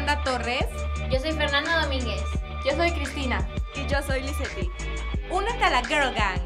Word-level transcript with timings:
Fernanda 0.00 0.24
Torres. 0.24 0.66
Yo 1.10 1.18
soy 1.18 1.32
Fernanda 1.32 1.82
Domínguez. 1.82 2.22
Yo 2.64 2.74
soy 2.74 2.90
Cristina. 2.92 3.46
Y 3.74 3.86
yo 3.86 4.00
soy 4.00 4.22
Lisetti. 4.22 4.70
Únete 5.30 5.62
a 5.62 5.70
la 5.70 5.84
Girl 5.84 6.14
Gang. 6.14 6.40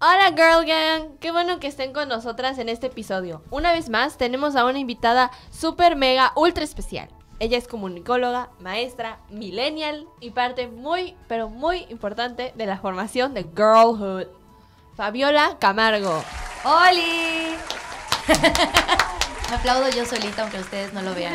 Hola 0.00 0.34
Girl 0.36 0.66
Gang, 0.66 1.18
qué 1.18 1.30
bueno 1.30 1.60
que 1.60 1.66
estén 1.66 1.94
con 1.94 2.08
nosotras 2.08 2.58
en 2.58 2.68
este 2.68 2.88
episodio. 2.88 3.42
Una 3.50 3.72
vez 3.72 3.88
más 3.88 4.18
tenemos 4.18 4.54
a 4.54 4.66
una 4.66 4.78
invitada 4.78 5.30
super 5.50 5.96
mega 5.96 6.32
ultra 6.36 6.64
especial. 6.64 7.08
Ella 7.38 7.56
es 7.56 7.68
comunicóloga, 7.68 8.50
maestra, 8.58 9.20
millennial 9.30 10.06
y 10.20 10.32
parte 10.32 10.68
muy, 10.68 11.16
pero 11.26 11.48
muy 11.48 11.86
importante 11.88 12.52
de 12.54 12.66
la 12.66 12.78
formación 12.78 13.32
de 13.32 13.44
Girlhood. 13.44 14.26
Fabiola 14.94 15.56
Camargo. 15.58 16.22
¡Holi! 16.64 17.56
Me 19.50 19.56
aplaudo 19.56 19.88
yo 19.90 20.06
solita, 20.06 20.42
aunque 20.42 20.58
ustedes 20.58 20.92
no 20.92 21.02
lo 21.02 21.14
vean. 21.14 21.34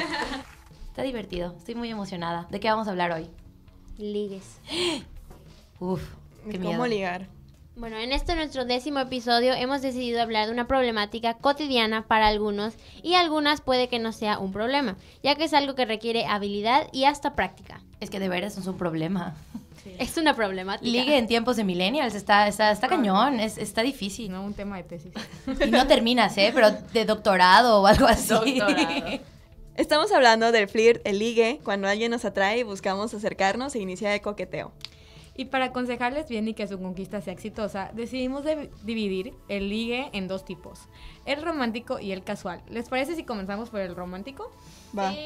Está 0.87 1.03
divertido, 1.03 1.55
estoy 1.57 1.75
muy 1.75 1.89
emocionada. 1.89 2.47
¿De 2.49 2.59
qué 2.59 2.69
vamos 2.69 2.87
a 2.87 2.91
hablar 2.91 3.11
hoy? 3.11 3.29
Ligues. 3.97 4.59
Uf, 5.79 6.01
qué 6.49 6.57
miedo. 6.57 6.73
¿Cómo 6.73 6.87
ligar? 6.87 7.27
Bueno, 7.75 7.97
en 7.97 8.13
este 8.13 8.35
nuestro 8.35 8.63
décimo 8.63 8.99
episodio 8.99 9.53
hemos 9.53 9.81
decidido 9.81 10.21
hablar 10.21 10.45
de 10.45 10.53
una 10.53 10.65
problemática 10.65 11.33
cotidiana 11.33 12.07
para 12.07 12.27
algunos 12.27 12.75
y 13.03 13.15
algunas 13.15 13.59
puede 13.59 13.89
que 13.89 13.99
no 13.99 14.13
sea 14.13 14.39
un 14.39 14.53
problema, 14.53 14.95
ya 15.21 15.35
que 15.35 15.43
es 15.43 15.53
algo 15.53 15.75
que 15.75 15.83
requiere 15.83 16.25
habilidad 16.25 16.87
y 16.93 17.03
hasta 17.03 17.35
práctica. 17.35 17.81
Es 17.99 18.09
que 18.09 18.21
de 18.21 18.29
veras 18.29 18.57
es 18.57 18.67
un 18.67 18.77
problema. 18.77 19.35
Es 19.99 20.17
una 20.17 20.33
problemática. 20.35 20.89
Ligue 20.89 21.17
en 21.17 21.27
tiempos 21.27 21.55
de 21.57 21.63
millennials 21.63 22.15
está, 22.15 22.47
está, 22.47 22.71
está 22.71 22.87
cañón, 22.87 23.39
es, 23.39 23.57
está 23.57 23.81
difícil. 23.83 24.31
No, 24.31 24.43
un 24.43 24.53
tema 24.53 24.77
de 24.77 24.83
tesis. 24.83 25.11
Y 25.65 25.71
no 25.71 25.87
terminas, 25.87 26.37
¿eh? 26.37 26.51
Pero 26.53 26.71
de 26.71 27.05
doctorado 27.05 27.81
o 27.81 27.87
algo 27.87 28.05
así. 28.07 28.29
Doctorado. 28.59 29.19
Estamos 29.75 30.11
hablando 30.13 30.51
del 30.51 30.67
flirt, 30.69 31.01
el 31.05 31.19
ligue, 31.19 31.59
cuando 31.63 31.87
alguien 31.87 32.09
nos 32.11 32.23
atrae 32.23 32.59
y 32.59 32.63
buscamos 32.63 33.13
acercarnos 33.13 33.75
e 33.75 33.79
iniciar 33.79 34.13
el 34.13 34.21
coqueteo. 34.21 34.71
Y 35.37 35.45
para 35.45 35.65
aconsejarles 35.65 36.29
bien 36.29 36.47
y 36.47 36.53
que 36.53 36.65
su 36.65 36.79
conquista 36.79 37.19
sea 37.19 37.33
exitosa, 37.33 37.91
decidimos 37.93 38.45
de- 38.45 38.69
dividir 38.85 39.33
el 39.49 39.67
ligue 39.67 40.09
en 40.13 40.29
dos 40.29 40.45
tipos, 40.45 40.79
el 41.25 41.41
romántico 41.41 41.99
y 41.99 42.13
el 42.13 42.23
casual. 42.23 42.61
¿Les 42.69 42.87
parece 42.87 43.15
si 43.17 43.23
comenzamos 43.25 43.69
por 43.69 43.81
el 43.81 43.97
romántico? 43.97 44.49
Va, 44.97 45.11
Sí. 45.11 45.17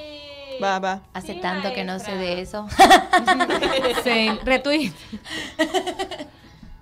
Va, 0.62 0.80
va. 0.80 1.04
Hace 1.14 1.34
Sí, 1.34 1.42
tanto 1.42 1.74
que 1.74 1.84
no 1.84 2.00
sé 2.00 2.16
de 2.16 2.42
eso. 2.42 2.68
Sí, 4.04 4.30
retweet. 4.44 4.94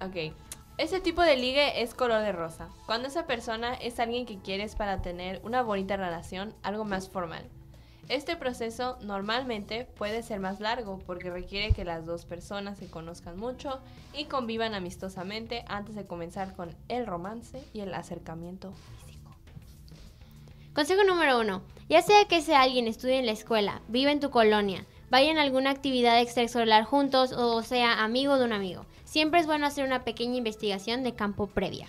Ok. 0.01 0.33
Ese 0.77 0.99
tipo 0.99 1.23
de 1.23 1.37
ligue 1.37 1.81
es 1.81 1.95
color 1.95 2.21
de 2.21 2.31
rosa. 2.31 2.69
Cuando 2.85 3.07
esa 3.07 3.25
persona 3.25 3.73
es 3.73 3.99
alguien 3.99 4.27
que 4.27 4.37
quieres 4.37 4.75
para 4.75 5.01
tener 5.01 5.41
una 5.43 5.63
bonita 5.63 5.97
relación, 5.97 6.53
algo 6.61 6.85
más 6.85 7.09
formal. 7.09 7.43
Este 8.09 8.37
proceso 8.37 8.97
normalmente 9.01 9.83
puede 9.83 10.23
ser 10.23 10.39
más 10.39 10.61
largo 10.61 10.99
porque 10.99 11.29
requiere 11.29 11.73
que 11.73 11.83
las 11.83 12.05
dos 12.05 12.25
personas 12.25 12.77
se 12.77 12.89
conozcan 12.89 13.37
mucho 13.37 13.79
y 14.13 14.25
convivan 14.25 14.75
amistosamente 14.75 15.65
antes 15.67 15.95
de 15.95 16.05
comenzar 16.05 16.55
con 16.55 16.73
el 16.87 17.05
romance 17.05 17.61
y 17.73 17.81
el 17.81 17.93
acercamiento. 17.93 18.71
Consejo 20.77 21.03
número 21.03 21.39
uno. 21.39 21.63
Ya 21.89 22.03
sea 22.03 22.25
que 22.25 22.37
ese 22.37 22.53
alguien 22.53 22.87
estudie 22.87 23.17
en 23.17 23.25
la 23.25 23.31
escuela, 23.31 23.81
vive 23.87 24.11
en 24.11 24.19
tu 24.19 24.29
colonia, 24.29 24.85
vaya 25.09 25.31
en 25.31 25.39
alguna 25.39 25.71
actividad 25.71 26.21
extraescolar 26.21 26.83
juntos 26.83 27.31
o 27.31 27.63
sea 27.63 28.03
amigo 28.03 28.37
de 28.37 28.45
un 28.45 28.53
amigo. 28.53 28.85
Siempre 29.03 29.39
es 29.39 29.47
bueno 29.47 29.65
hacer 29.65 29.85
una 29.85 30.03
pequeña 30.03 30.35
investigación 30.35 31.03
de 31.03 31.15
campo 31.15 31.47
previa. 31.47 31.87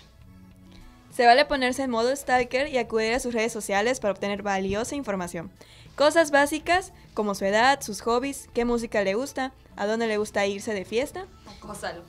Se 1.11 1.27
vale 1.27 1.45
ponerse 1.45 1.83
en 1.83 1.91
modo 1.91 2.15
stalker 2.15 2.67
y 2.67 2.79
acudir 2.79 3.13
a 3.13 3.19
sus 3.19 3.31
redes 3.31 3.53
sociales 3.53 3.99
para 3.99 4.13
obtener 4.13 4.41
valiosa 4.41 4.95
información. 4.95 5.51
Cosas 5.95 6.31
básicas 6.31 6.91
como 7.13 7.35
su 7.35 7.45
edad, 7.45 7.81
sus 7.81 8.01
hobbies, 8.01 8.49
qué 8.55 8.65
música 8.65 9.03
le 9.03 9.13
gusta, 9.13 9.53
a 9.75 9.85
dónde 9.85 10.07
le 10.07 10.17
gusta 10.17 10.47
irse 10.47 10.73
de 10.73 10.85
fiesta. 10.85 11.27
Acósalo. 11.45 12.01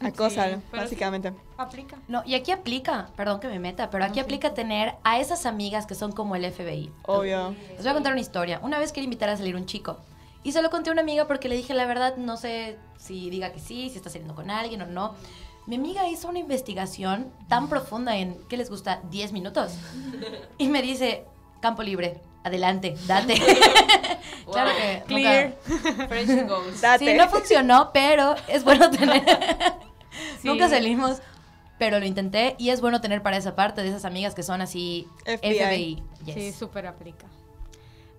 Acósalo, 0.00 0.56
Sí, 0.56 0.62
básicamente. 0.76 1.32
Aplica. 1.56 1.96
No, 2.08 2.22
y 2.24 2.34
aquí 2.34 2.52
aplica, 2.52 3.08
perdón 3.16 3.40
que 3.40 3.48
me 3.48 3.58
meta, 3.58 3.90
pero 3.90 4.04
aquí 4.04 4.20
aplica 4.20 4.54
tener 4.54 4.94
a 5.04 5.18
esas 5.18 5.44
amigas 5.46 5.86
que 5.86 5.94
son 5.94 6.12
como 6.12 6.36
el 6.36 6.50
FBI. 6.50 6.92
Obvio. 7.04 7.54
Les 7.70 7.78
voy 7.82 7.88
a 7.88 7.94
contar 7.94 8.12
una 8.12 8.20
historia. 8.20 8.60
Una 8.62 8.78
vez 8.78 8.92
quería 8.92 9.04
invitar 9.04 9.28
a 9.28 9.36
salir 9.36 9.56
un 9.56 9.66
chico. 9.66 9.98
Y 10.44 10.52
se 10.52 10.62
lo 10.62 10.70
conté 10.70 10.90
a 10.90 10.92
una 10.92 11.02
amiga 11.02 11.26
porque 11.26 11.48
le 11.48 11.56
dije, 11.56 11.74
la 11.74 11.84
verdad, 11.84 12.16
no 12.16 12.36
sé 12.36 12.78
si 12.96 13.28
diga 13.28 13.52
que 13.52 13.58
sí, 13.58 13.90
si 13.90 13.96
está 13.96 14.08
saliendo 14.08 14.34
con 14.34 14.50
alguien 14.50 14.82
o 14.82 14.86
no. 14.86 15.14
Mi 15.66 15.76
amiga 15.76 16.08
hizo 16.08 16.28
una 16.28 16.38
investigación 16.38 17.30
tan 17.48 17.68
profunda 17.68 18.16
en, 18.16 18.38
¿qué 18.48 18.56
les 18.56 18.70
gusta? 18.70 19.00
10 19.10 19.32
minutos. 19.32 19.72
Y 20.56 20.68
me 20.68 20.80
dice, 20.80 21.26
campo 21.60 21.82
libre, 21.82 22.22
adelante, 22.44 22.96
date. 23.06 23.34
claro 24.50 24.70
que 24.78 25.02
Clear. 25.06 25.56
nunca- 25.68 26.06
Fresh. 26.08 26.80
Date. 26.80 27.04
Sí, 27.04 27.14
no 27.14 27.28
funcionó, 27.28 27.90
pero 27.92 28.34
es 28.46 28.64
bueno 28.64 28.90
tener... 28.90 29.22
Sí. 30.42 30.48
Nunca 30.48 30.68
salimos, 30.68 31.20
pero 31.78 31.98
lo 31.98 32.06
intenté 32.06 32.54
y 32.58 32.70
es 32.70 32.80
bueno 32.80 33.00
tener 33.00 33.22
para 33.22 33.36
esa 33.36 33.54
parte 33.54 33.82
de 33.82 33.88
esas 33.88 34.04
amigas 34.04 34.34
que 34.34 34.42
son 34.42 34.60
así 34.60 35.06
FBI. 35.24 35.36
FBI. 35.38 36.02
Yes. 36.24 36.34
Sí, 36.34 36.52
súper 36.52 36.86
aplica. 36.86 37.26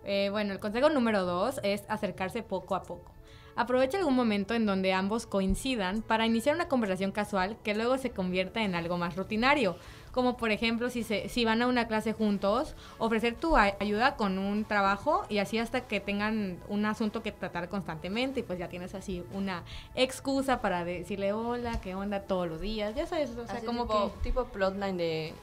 Eh, 0.06 0.30
bueno, 0.32 0.54
el 0.54 0.60
consejo 0.60 0.90
número 0.90 1.24
dos 1.26 1.60
es 1.64 1.84
acercarse 1.88 2.42
poco 2.42 2.76
a 2.76 2.84
poco. 2.84 3.12
Aprovecha 3.60 3.98
algún 3.98 4.16
momento 4.16 4.54
en 4.54 4.66
donde 4.66 4.94
ambos 4.94 5.26
coincidan 5.26 6.02
para 6.02 6.26
iniciar 6.26 6.56
una 6.56 6.70
conversación 6.70 7.12
casual 7.12 7.58
que 7.62 7.76
luego 7.76 7.98
se 7.98 8.12
convierta 8.12 8.62
en 8.64 8.74
algo 8.74 8.98
más 8.98 9.18
rutinario. 9.18 9.76
Como 10.14 10.38
por 10.38 10.52
ejemplo, 10.52 10.90
si, 10.90 11.04
se, 11.04 11.28
si 11.28 11.44
van 11.44 11.62
a 11.62 11.68
una 11.68 11.86
clase 11.86 12.14
juntos, 12.14 12.74
ofrecer 13.00 13.36
tu 13.36 13.58
ayuda 13.58 14.16
con 14.16 14.38
un 14.38 14.64
trabajo 14.64 15.26
y 15.28 15.40
así 15.40 15.58
hasta 15.58 15.82
que 15.82 16.00
tengan 16.00 16.58
un 16.70 16.86
asunto 16.86 17.22
que 17.22 17.34
tratar 17.34 17.68
constantemente 17.68 18.40
y 18.40 18.44
pues 18.44 18.60
ya 18.60 18.70
tienes 18.70 18.96
así 18.96 19.26
una 19.34 19.64
excusa 19.94 20.62
para 20.62 20.86
decirle 20.86 21.34
hola, 21.34 21.82
qué 21.82 21.96
onda 21.96 22.22
todos 22.22 22.48
los 22.48 22.62
días, 22.62 22.96
ya 22.96 23.08
sabes, 23.08 23.32
o 23.32 23.46
sea, 23.46 23.58
Así 23.58 23.66
como 23.66 23.84
tipo, 23.84 24.14
que 24.14 24.24
tipo 24.24 24.46
plotline 24.46 24.96
de 24.96 25.34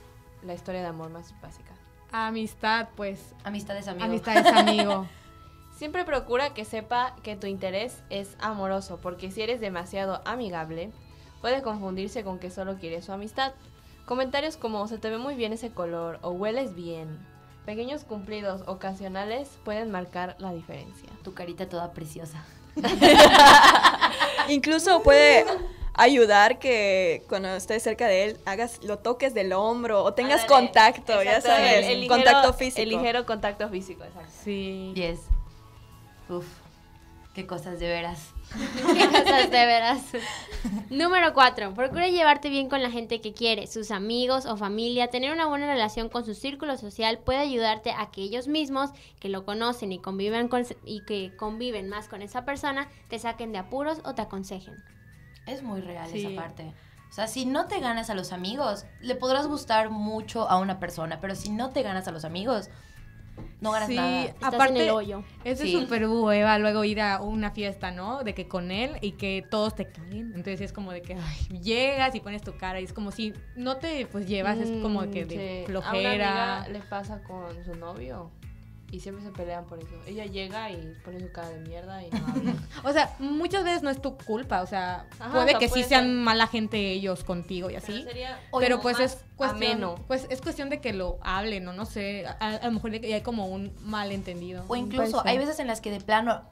la 0.43 0.55
historia 0.55 0.81
de 0.81 0.87
amor 0.87 1.11
más 1.11 1.35
básica. 1.43 1.75
amistad, 2.13 2.89
pues 2.97 3.35
Amistades 3.45 3.89
amigos. 3.89 4.09
amistad 4.09 4.37
es 4.39 4.53
amigo. 4.55 5.07
Siempre 5.77 6.05
procura 6.05 6.55
que 6.55 6.65
sepa 6.65 7.15
que 7.23 7.37
tu 7.37 7.47
interés 7.47 8.03
es 8.09 8.35
amoroso, 8.41 8.99
porque 9.03 9.31
si 9.31 9.43
eres 9.43 9.61
demasiado 9.61 10.23
amigable, 10.25 10.91
puede 11.43 11.61
confundirse 11.63 12.25
con 12.25 12.39
que 12.39 12.51
solo 12.51 12.77
quieres 12.79 13.05
su 13.05 13.13
amistad. 13.13 13.53
Comentarios 14.07 14.57
como 14.57 14.89
se 14.89 14.97
te 14.99 15.11
ve 15.11 15.19
muy 15.19 15.35
bien 15.35 15.53
ese 15.53 15.71
color 15.71 16.19
o 16.23 16.31
hueles 16.31 16.75
bien. 16.75 17.19
Pequeños 17.67 18.05
cumplidos 18.05 18.63
ocasionales 18.67 19.49
pueden 19.65 19.91
marcar 19.91 20.37
la 20.39 20.53
diferencia. 20.53 21.11
Tu 21.23 21.35
carita 21.35 21.69
toda 21.69 21.93
preciosa. 21.93 22.43
Incluso 24.49 25.03
puede 25.03 25.45
ayudar 25.95 26.59
que 26.59 27.25
cuando 27.29 27.49
estés 27.49 27.83
cerca 27.83 28.07
de 28.07 28.25
él 28.25 28.37
hagas 28.47 28.83
lo 28.85 28.99
toques 28.99 29.35
del 29.35 29.53
hombro 29.53 30.05
o 30.05 30.15
tengas 30.15 30.43
Ándale. 30.43 30.65
contacto, 30.67 31.23
ya 31.23 31.41
sabes, 31.41 31.73
el- 31.79 31.85
el 31.85 32.01
ligero- 32.03 32.15
contacto 32.15 32.53
físico. 32.53 32.83
El 32.83 32.89
ligero 32.91 33.27
contacto 33.27 33.69
físico, 33.69 34.05
exacto. 34.05 34.31
Sí. 34.45 34.93
Yes. 34.95 35.21
Uf, 36.29 36.47
qué 37.35 37.47
cosas 37.47 37.79
de 37.79 37.89
veras. 37.89 38.31
Qué 38.97 39.07
cosas 39.09 39.51
de 39.51 39.67
veras. 39.67 40.03
Número 40.89 41.35
4. 41.35 41.75
Procura 41.75 42.07
llevarte 42.09 42.49
bien 42.49 42.69
con 42.69 42.81
la 42.83 42.91
gente 42.93 43.21
que 43.21 43.33
quiere, 43.33 43.67
sus 43.67 43.91
amigos 43.91 44.47
o 44.47 44.57
familia. 44.57 45.09
Tener 45.09 45.33
una 45.33 45.47
buena 45.47 45.67
relación 45.67 46.09
con 46.09 46.25
su 46.25 46.35
círculo 46.35 46.77
social 46.77 47.19
puede 47.19 47.41
ayudarte 47.41 47.91
a 47.91 48.11
que 48.13 48.23
ellos 48.23 48.47
mismos, 48.47 48.91
que 49.19 49.29
lo 49.29 49.45
conocen 49.45 49.91
y 49.93 49.99
conviven 49.99 50.47
con, 50.49 50.65
y 50.85 51.01
que 51.05 51.35
conviven 51.37 51.89
más 51.89 52.09
con 52.09 52.23
esa 52.23 52.45
persona, 52.45 52.89
te 53.09 53.19
saquen 53.19 53.51
de 53.53 53.59
apuros 53.59 54.01
o 54.05 54.15
te 54.15 54.23
aconsejen. 54.23 54.77
Es 55.47 55.63
muy 55.63 55.81
real 55.81 56.09
Sí. 56.09 56.25
esa 56.25 56.41
parte. 56.41 56.73
O 57.11 57.13
sea, 57.13 57.27
si 57.27 57.45
no 57.47 57.67
te 57.67 57.81
ganas 57.81 58.09
a 58.11 58.15
los 58.15 58.33
amigos, 58.33 58.85
le 59.01 59.15
podrás 59.17 59.47
gustar 59.47 59.91
mucho 59.91 60.49
a 60.49 60.59
una 60.59 60.79
persona, 60.81 61.21
pero 61.21 61.35
si 61.35 61.51
no 61.51 61.71
te 61.71 61.83
ganas 61.83 62.07
a 62.09 62.13
los 62.13 62.25
amigos, 62.25 62.69
no 63.61 63.71
ganas 63.73 63.89
Sí, 63.89 63.97
nada. 63.97 64.25
Estás 64.25 64.55
aparte 64.55 64.75
en 64.79 64.85
el 64.85 64.91
hoyo. 64.91 65.23
es 65.45 65.59
de 65.59 65.65
Sí. 65.67 65.73
súper 65.73 66.07
hueva 66.07 66.59
luego 66.59 66.85
ir 66.85 67.01
a 67.01 67.21
una 67.23 67.51
fiesta, 67.51 67.91
¿no? 67.91 68.23
De 68.23 68.35
que 68.35 68.47
con 68.49 68.71
él 68.71 68.93
y 69.01 69.13
que 69.13 69.45
todos 69.51 69.75
te 69.75 69.87
caen. 69.87 70.33
Entonces 70.35 70.61
es 70.61 70.73
como 70.73 70.93
de 70.93 71.03
que 71.03 71.15
ay, 71.15 71.59
llegas 71.61 72.15
y 72.15 72.21
pones 72.21 72.43
tu 72.43 72.57
cara 72.57 72.81
y 72.81 72.85
es 72.85 72.93
como 72.93 73.11
si 73.11 73.33
no 73.57 73.77
te 73.79 74.07
pues 74.07 74.27
llevas, 74.27 74.59
es 74.59 74.71
como 74.83 75.03
de 75.03 75.11
que 75.11 75.25
Mm, 75.25 75.29
de 75.29 75.35
sí. 75.35 75.41
A 75.41 75.79
una 75.79 75.81
flojera. 75.91 76.57
amiga 76.63 76.69
le 76.69 76.81
pasa 76.81 77.23
con 77.23 77.65
su 77.65 77.75
novio 77.75 78.31
y 78.91 79.01
siempre 79.01 79.25
se 79.25 79.31
pelean 79.33 79.65
por 79.67 79.79
eso. 79.79 79.95
Ella 80.07 80.27
llega 80.27 80.71
y 80.71 80.95
pone 81.05 81.21
su 81.21 81.31
cara 81.33 81.49
de 81.51 81.59
mierda 81.61 82.03
y 82.05 82.11
no 82.11 82.27
habla. 82.29 82.55
O 82.85 82.93
sea, 82.93 83.15
muchas 83.19 83.65
veces 83.65 83.83
no 83.83 83.91
es 83.91 84.01
tu 84.01 84.17
culpa, 84.17 84.63
o 84.63 84.67
sea, 84.67 85.07
Ajá, 85.19 85.33
puede 85.33 85.47
o 85.47 85.49
sea, 85.51 85.59
que 85.59 85.69
sí 85.69 85.83
sean 85.83 86.15
mala 86.23 86.47
gente 86.47 86.93
ellos 86.93 87.25
contigo 87.25 87.69
y 87.71 87.77
así. 87.77 87.93
Pero 87.93 88.05
sería 88.11 88.41
Pero 88.59 88.81
pues 88.81 89.01
es 89.01 89.19
cuestión, 89.37 89.73
ameno. 89.73 89.95
pues 90.07 90.27
es 90.31 90.41
cuestión 90.41 90.71
de 90.71 90.81
que 90.81 90.93
lo 90.93 91.19
hablen, 91.23 91.67
o 91.69 91.73
no 91.73 91.85
sé, 91.85 92.27
a, 92.27 92.33
a 92.51 92.67
lo 92.67 92.73
mejor 92.73 92.93
hay 92.93 93.21
como 93.23 93.47
un 93.47 93.73
malentendido. 93.83 94.65
O 94.69 94.77
incluso 94.77 95.23
hay 95.27 95.39
veces 95.39 95.59
en 95.59 95.67
las 95.67 95.81
que 95.81 95.91
de 95.91 96.01
plano 96.01 96.43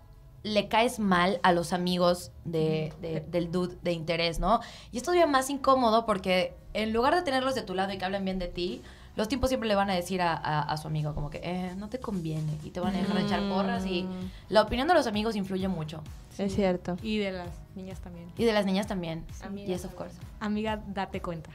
le 0.42 0.68
caes 0.68 0.98
mal 0.98 1.40
a 1.42 1.52
los 1.52 1.72
amigos 1.72 2.30
de, 2.44 2.92
de- 3.00 3.20
del 3.20 3.50
dude 3.50 3.76
de 3.82 3.92
interés, 3.92 4.40
¿no? 4.40 4.60
Y 4.92 4.98
es 4.98 5.02
todavía 5.02 5.26
más 5.26 5.48
incómodo 5.48 6.04
porque 6.04 6.54
en 6.74 6.92
lugar 6.92 7.14
de 7.14 7.22
tenerlos 7.22 7.54
de 7.54 7.62
tu 7.62 7.74
lado 7.74 7.92
y 7.94 7.98
que 7.98 8.04
hablen 8.04 8.24
bien 8.26 8.38
de 8.38 8.48
ti, 8.48 8.82
los 9.16 9.28
tipos 9.28 9.48
siempre 9.48 9.68
le 9.68 9.74
van 9.74 9.90
a 9.90 9.94
decir 9.94 10.20
a, 10.22 10.32
a- 10.34 10.62
a 10.62 10.76
su 10.76 10.88
amigo 10.88 11.14
como 11.14 11.30
que, 11.30 11.40
eh, 11.42 11.74
no 11.76 11.88
te 11.88 11.98
conviene, 12.00 12.58
y 12.64 12.70
te 12.70 12.80
van 12.80 12.94
a 12.94 12.98
dejar 12.98 13.16
de 13.16 13.22
echar 13.22 13.48
porras, 13.48 13.86
y 13.86 14.06
la 14.48 14.62
opinión 14.62 14.88
de 14.88 14.94
los 14.94 15.06
amigos 15.06 15.36
influye 15.36 15.68
mucho. 15.68 16.02
Es 16.36 16.54
cierto. 16.54 16.96
Y 17.02 17.18
de 17.18 17.30
las 17.32 17.48
niñas 17.76 18.00
también. 18.00 18.26
Y 18.36 18.44
de 18.44 18.52
las 18.52 18.66
niñas 18.66 18.86
también. 18.88 19.24
Yes, 19.66 19.84
of 19.84 19.94
course. 19.94 20.14
Amiga, 20.40 20.82
date 20.88 21.20
cuenta. 21.22 21.50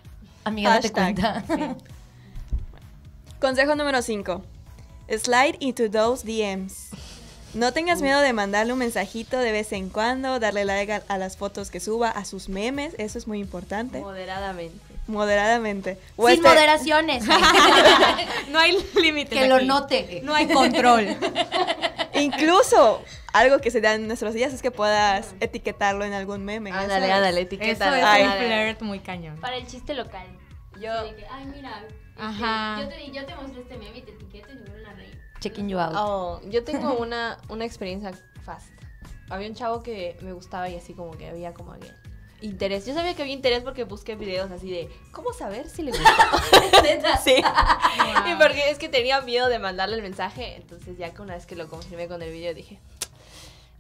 Amiga, 0.45 0.69
date 0.75 0.91
cuenta. 0.91 1.43
Consejo 3.39 3.75
número 3.75 4.01
5. 4.01 4.41
Slide 5.17 5.57
into 5.59 5.89
those 5.89 6.25
DMs. 6.25 6.89
No 7.53 7.73
tengas 7.73 8.01
miedo 8.01 8.19
de 8.21 8.31
mandarle 8.31 8.73
un 8.73 8.79
mensajito 8.79 9.39
de 9.39 9.51
vez 9.51 9.71
en 9.71 9.89
cuando, 9.89 10.39
darle 10.39 10.65
like 10.65 10.93
a, 10.93 11.03
a 11.07 11.17
las 11.17 11.35
fotos 11.35 11.71
que 11.71 11.79
suba, 11.79 12.09
a 12.11 12.23
sus 12.23 12.47
memes, 12.47 12.93
eso 12.99 13.17
es 13.17 13.27
muy 13.27 13.39
importante. 13.39 14.01
Moderadamente. 14.01 14.77
Moderadamente. 15.09 15.97
O 16.15 16.27
Sin 16.27 16.35
este- 16.37 16.47
moderaciones. 16.47 17.23
No 18.49 18.59
hay 18.59 18.77
límites. 18.95 19.37
que 19.37 19.47
lo 19.47 19.59
note. 19.61 20.21
No 20.23 20.33
hay 20.33 20.47
control. 20.47 21.17
Incluso 22.13 23.03
algo 23.33 23.59
que 23.59 23.71
se 23.71 23.81
da 23.81 23.93
en 23.95 24.07
nuestros 24.07 24.33
días 24.33 24.53
es 24.53 24.61
que 24.61 24.71
puedas 24.71 25.35
etiquetarlo 25.39 26.03
en 26.05 26.13
algún 26.13 26.45
meme. 26.45 26.71
Ándale, 26.71 27.11
ándale, 27.11 27.41
Eso 27.41 27.47
etiqueta. 27.47 27.97
es 27.97 28.03
Ay. 28.05 28.23
un 28.23 28.31
flirt 28.33 28.81
muy 28.81 28.99
cañón. 28.99 29.39
Para 29.39 29.57
el 29.57 29.67
chiste 29.67 29.93
local. 29.93 30.27
Yo, 30.79 31.03
De 31.03 31.15
que, 31.15 31.25
ay, 31.29 31.45
mira. 31.45 31.83
este, 31.87 31.95
Ajá. 32.17 32.81
Yo, 32.81 32.87
te, 32.87 33.11
yo 33.11 33.25
te 33.25 33.35
mostré 33.35 33.61
este 33.61 33.77
meme 33.77 33.97
y 33.97 34.01
te 34.01 34.11
etiqueto 34.11 34.51
y 34.51 34.55
me 34.55 34.61
vuelven 34.69 34.85
a 34.85 34.93
reír. 34.93 35.19
Checking 35.39 35.69
you 35.69 35.79
out. 35.79 35.93
oh, 35.95 36.41
yo 36.45 36.63
tengo 36.63 36.93
una, 36.97 37.37
una 37.49 37.65
experiencia 37.65 38.11
fast. 38.43 38.69
Había 39.29 39.47
un 39.49 39.55
chavo 39.55 39.83
que 39.83 40.17
me 40.21 40.33
gustaba 40.33 40.69
y 40.69 40.75
así 40.75 40.93
como 40.93 41.11
que 41.11 41.27
había 41.29 41.53
como 41.53 41.73
que 41.79 41.87
interés. 42.41 42.85
Yo 42.85 42.93
sabía 42.93 43.13
que 43.15 43.21
había 43.21 43.33
interés 43.33 43.63
porque 43.63 43.83
busqué 43.83 44.15
videos 44.15 44.49
así 44.51 44.69
de 44.71 44.89
cómo 45.11 45.33
saber 45.33 45.69
si 45.69 45.81
le 45.83 45.91
gusta. 45.91 47.17
sí. 47.23 47.35
Y 47.35 48.35
porque 48.35 48.69
es 48.69 48.77
que 48.77 48.89
tenía 48.89 49.21
miedo 49.21 49.47
de 49.49 49.59
mandarle 49.59 49.95
el 49.95 50.01
mensaje, 50.01 50.55
entonces 50.55 50.97
ya 50.97 51.13
que 51.13 51.21
una 51.21 51.35
vez 51.35 51.45
que 51.45 51.55
lo 51.55 51.67
confirmé 51.67 52.07
con 52.07 52.21
el 52.21 52.31
video 52.31 52.53
dije, 52.53 52.79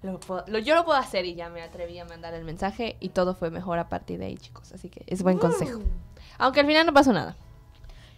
lo 0.01 0.19
puedo- 0.19 0.43
lo- 0.47 0.59
yo 0.59 0.75
lo 0.75 0.85
puedo 0.85 0.97
hacer 0.97 1.25
y 1.25 1.35
ya 1.35 1.49
me 1.49 1.61
atreví 1.61 1.99
a 1.99 2.05
mandar 2.05 2.33
el 2.33 2.43
mensaje 2.45 2.95
y 2.99 3.09
todo 3.09 3.35
fue 3.35 3.49
mejor 3.51 3.79
a 3.79 3.89
partir 3.89 4.19
de 4.19 4.25
ahí, 4.27 4.37
chicos. 4.37 4.71
Así 4.71 4.89
que 4.89 5.03
es 5.07 5.23
buen 5.23 5.37
consejo. 5.37 5.79
Aunque 6.37 6.61
al 6.61 6.65
final 6.67 6.85
no 6.85 6.93
pasó 6.93 7.11
nada. 7.13 7.35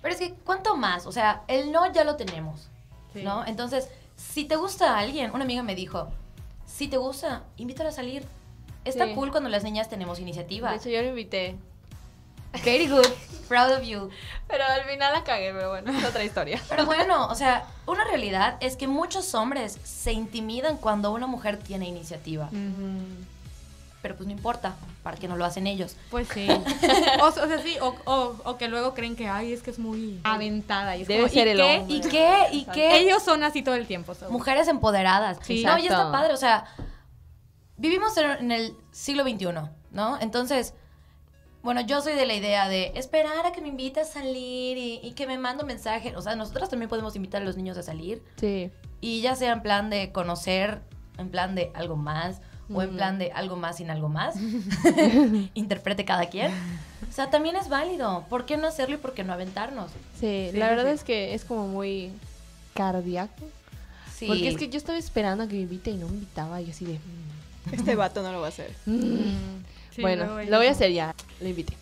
Pero 0.01 0.13
es 0.13 0.19
que, 0.19 0.33
¿cuánto 0.45 0.75
más? 0.77 1.05
O 1.05 1.11
sea, 1.11 1.43
el 1.47 1.71
no 1.71 1.91
ya 1.93 2.03
lo 2.03 2.15
tenemos, 2.15 2.67
Sí. 3.13 3.23
¿no? 3.23 3.45
Entonces, 3.45 3.89
si 4.15 4.45
te 4.45 4.55
gusta 4.55 4.97
alguien, 4.97 5.31
una 5.33 5.43
amiga 5.43 5.63
me 5.63 5.75
dijo, 5.75 6.07
si 6.65 6.87
te 6.87 6.97
gusta, 6.97 7.43
invítala 7.57 7.89
a 7.89 7.93
salir. 7.93 8.23
Está 8.85 9.05
Sí. 9.05 9.13
cool 9.13 9.31
cuando 9.31 9.49
las 9.49 9.63
niñas 9.63 9.89
tenemos 9.89 10.19
iniciativa. 10.19 10.71
De 10.71 10.77
hecho, 10.77 10.89
yo 10.89 11.01
lo 11.01 11.09
invité. 11.09 11.55
Very 12.65 12.87
good. 12.87 13.05
Proud 13.47 13.71
of 13.77 13.83
you. 13.83 14.09
Pero 14.47 14.63
al 14.65 14.83
final 14.85 15.13
la 15.13 15.23
cagué, 15.23 15.51
pero 15.53 15.69
bueno, 15.69 15.91
es 15.91 16.03
otra 16.05 16.23
historia. 16.23 16.59
Pero 16.69 16.85
bueno, 16.85 17.27
o 17.27 17.35
sea, 17.35 17.65
una 17.85 18.03
realidad 18.05 18.57
es 18.59 18.75
que 18.77 18.87
muchos 18.87 19.33
hombres 19.35 19.77
se 19.83 20.11
intimidan 20.13 20.77
cuando 20.77 21.11
una 21.11 21.27
mujer 21.27 21.57
tiene 21.57 21.87
iniciativa. 21.87 22.49
Pero 24.01 24.15
pues 24.15 24.25
no 24.25 24.33
importa, 24.33 24.73
para 25.03 25.15
que 25.17 25.27
no 25.27 25.35
lo 25.37 25.45
hacen 25.45 25.67
ellos. 25.67 25.95
Pues 26.09 26.27
sí. 26.33 26.47
O, 27.21 27.25
o 27.27 27.31
sea, 27.31 27.61
sí, 27.61 27.77
o, 27.81 27.93
o- 28.05 28.35
o 28.45 28.57
que 28.57 28.67
luego 28.67 28.93
creen 28.95 29.15
que, 29.15 29.27
ay, 29.27 29.53
es 29.53 29.61
que 29.61 29.69
es 29.69 29.77
muy 29.79 30.19
aventada. 30.23 30.97
Y 30.97 31.03
es 31.03 31.07
Debe 31.07 31.21
como, 31.23 31.33
ser 31.33 31.47
¿y 31.47 31.51
el 31.51 31.57
qué? 31.57 31.77
hombre. 31.79 31.95
¿Y 31.95 32.01
qué? 32.01 32.35
¿Y 32.51 32.65
qué? 32.65 32.97
Ellos 32.97 33.21
son 33.21 33.43
así 33.43 33.61
todo 33.61 33.75
el 33.75 33.85
tiempo. 33.85 34.15
so- 34.15 34.29
Mujeres 34.31 34.67
empoderadas. 34.67 35.37
Sí. 35.43 35.63
no, 35.63 35.77
y 35.77 35.83
está 35.83 35.93
Exacto. 35.95 36.11
padre, 36.11 36.33
o 36.33 36.37
sea, 36.37 36.65
vivimos 37.81 38.15
en 38.17 38.31
en 38.39 38.51
el 38.51 38.75
siglo 38.91 39.23
XXI, 39.23 39.47
¿no? 39.91 40.19
Entonces, 40.21 40.73
bueno, 41.63 41.81
yo 41.81 42.01
soy 42.01 42.13
de 42.13 42.25
la 42.25 42.33
idea 42.33 42.69
de 42.69 42.91
esperar 42.95 43.45
a 43.45 43.51
que 43.51 43.61
me 43.61 43.67
invite 43.67 43.99
a 43.99 44.05
salir 44.05 44.77
y, 44.77 44.99
y 45.03 45.11
que 45.11 45.27
me 45.27 45.37
mande 45.37 45.63
un 45.63 45.67
mensaje. 45.67 46.15
O 46.15 46.21
sea, 46.21 46.35
nosotros 46.35 46.69
también 46.69 46.89
podemos 46.89 47.15
invitar 47.15 47.41
a 47.41 47.45
los 47.45 47.57
niños 47.57 47.77
a 47.77 47.83
salir. 47.83 48.23
Sí. 48.37 48.71
Y 48.99 49.21
ya 49.21 49.35
sea 49.35 49.53
en 49.53 49.61
plan 49.61 49.89
de 49.89 50.11
conocer, 50.11 50.81
en 51.17 51.29
plan 51.29 51.53
de 51.55 51.71
algo 51.73 51.95
más, 51.97 52.41
o 52.73 52.81
en 52.81 52.95
plan 52.95 53.19
de 53.19 53.31
algo 53.33 53.57
más 53.57 53.77
sin 53.77 53.89
algo 53.91 54.09
más. 54.09 54.35
Interprete 55.53 56.05
cada 56.05 56.27
quien. 56.27 56.51
O 57.09 57.13
sea, 57.13 57.29
también 57.29 57.55
es 57.55 57.67
válido. 57.69 58.25
¿Por 58.29 58.45
qué 58.45 58.57
no 58.57 58.67
hacerlo 58.67 58.95
y 58.95 58.97
por 58.99 59.13
qué 59.13 59.23
no 59.23 59.33
aventarnos? 59.33 59.91
Sí, 60.19 60.49
Sí, 60.51 60.57
la 60.57 60.69
verdad 60.69 60.85
sí. 60.85 60.91
es 60.91 61.03
que 61.03 61.33
es 61.33 61.45
como 61.45 61.67
muy 61.67 62.11
cardíaco. 62.73 63.43
Sí. 64.15 64.27
Porque 64.27 64.47
es 64.47 64.55
que 64.57 64.69
yo 64.69 64.77
estaba 64.77 64.97
esperando 64.97 65.43
a 65.43 65.47
que 65.47 65.55
me 65.55 65.61
invite 65.61 65.91
y 65.91 65.95
no 65.97 66.07
me 66.07 66.13
invitaba. 66.13 66.61
Y 66.61 66.65
yo 66.65 66.71
así 66.71 66.85
de... 66.85 66.99
mm, 67.65 67.73
Este 67.73 67.95
vato 67.95 68.21
no 68.23 68.31
lo 68.31 68.39
va 68.39 68.47
a 68.47 68.49
hacer. 68.49 68.73
Sí, 68.85 70.01
bueno, 70.01 70.41
lo 70.43 70.57
voy 70.57 70.67
a 70.67 70.71
hacer 70.71 70.91
ya. 70.91 71.13
Lo 71.39 71.47
invité. 71.47 71.73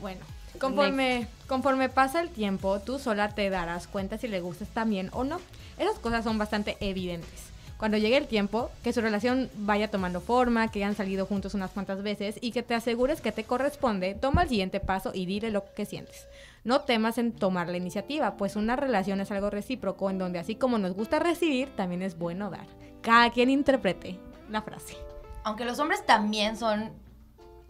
Bueno, 0.00 0.20
conforme, 0.58 1.26
conforme 1.46 1.88
pasa 1.88 2.20
el 2.20 2.30
tiempo, 2.30 2.80
tú 2.80 2.98
sola 2.98 3.34
te 3.34 3.50
darás 3.50 3.86
cuenta 3.86 4.18
si 4.18 4.28
le 4.28 4.40
gustas 4.40 4.68
también 4.68 5.10
o 5.12 5.24
no. 5.24 5.40
Esas 5.78 5.98
cosas 5.98 6.24
son 6.24 6.38
bastante 6.38 6.76
evidentes. 6.80 7.56
Cuando 7.76 7.98
llegue 7.98 8.16
el 8.16 8.26
tiempo, 8.26 8.70
que 8.82 8.94
su 8.94 9.02
relación 9.02 9.50
vaya 9.54 9.90
tomando 9.90 10.22
forma, 10.22 10.70
que 10.70 10.78
hayan 10.78 10.96
salido 10.96 11.26
juntos 11.26 11.52
unas 11.52 11.72
cuantas 11.72 12.02
veces 12.02 12.36
y 12.40 12.52
que 12.52 12.62
te 12.62 12.74
asegures 12.74 13.20
que 13.20 13.32
te 13.32 13.44
corresponde, 13.44 14.14
toma 14.14 14.44
el 14.44 14.48
siguiente 14.48 14.80
paso 14.80 15.10
y 15.12 15.26
dile 15.26 15.50
lo 15.50 15.62
que 15.74 15.84
sientes. 15.84 16.26
No 16.64 16.80
temas 16.80 17.18
en 17.18 17.32
tomar 17.32 17.68
la 17.68 17.76
iniciativa, 17.76 18.38
pues 18.38 18.56
una 18.56 18.76
relación 18.76 19.20
es 19.20 19.30
algo 19.30 19.50
recíproco 19.50 20.08
en 20.08 20.16
donde 20.16 20.38
así 20.38 20.54
como 20.54 20.78
nos 20.78 20.94
gusta 20.94 21.18
recibir, 21.18 21.68
también 21.76 22.00
es 22.00 22.16
bueno 22.16 22.48
dar. 22.48 22.66
Cada 23.02 23.30
quien 23.30 23.50
interprete 23.50 24.18
la 24.50 24.62
frase. 24.62 24.96
Aunque 25.44 25.64
los 25.64 25.78
hombres 25.78 26.04
también 26.06 26.56
son. 26.56 26.90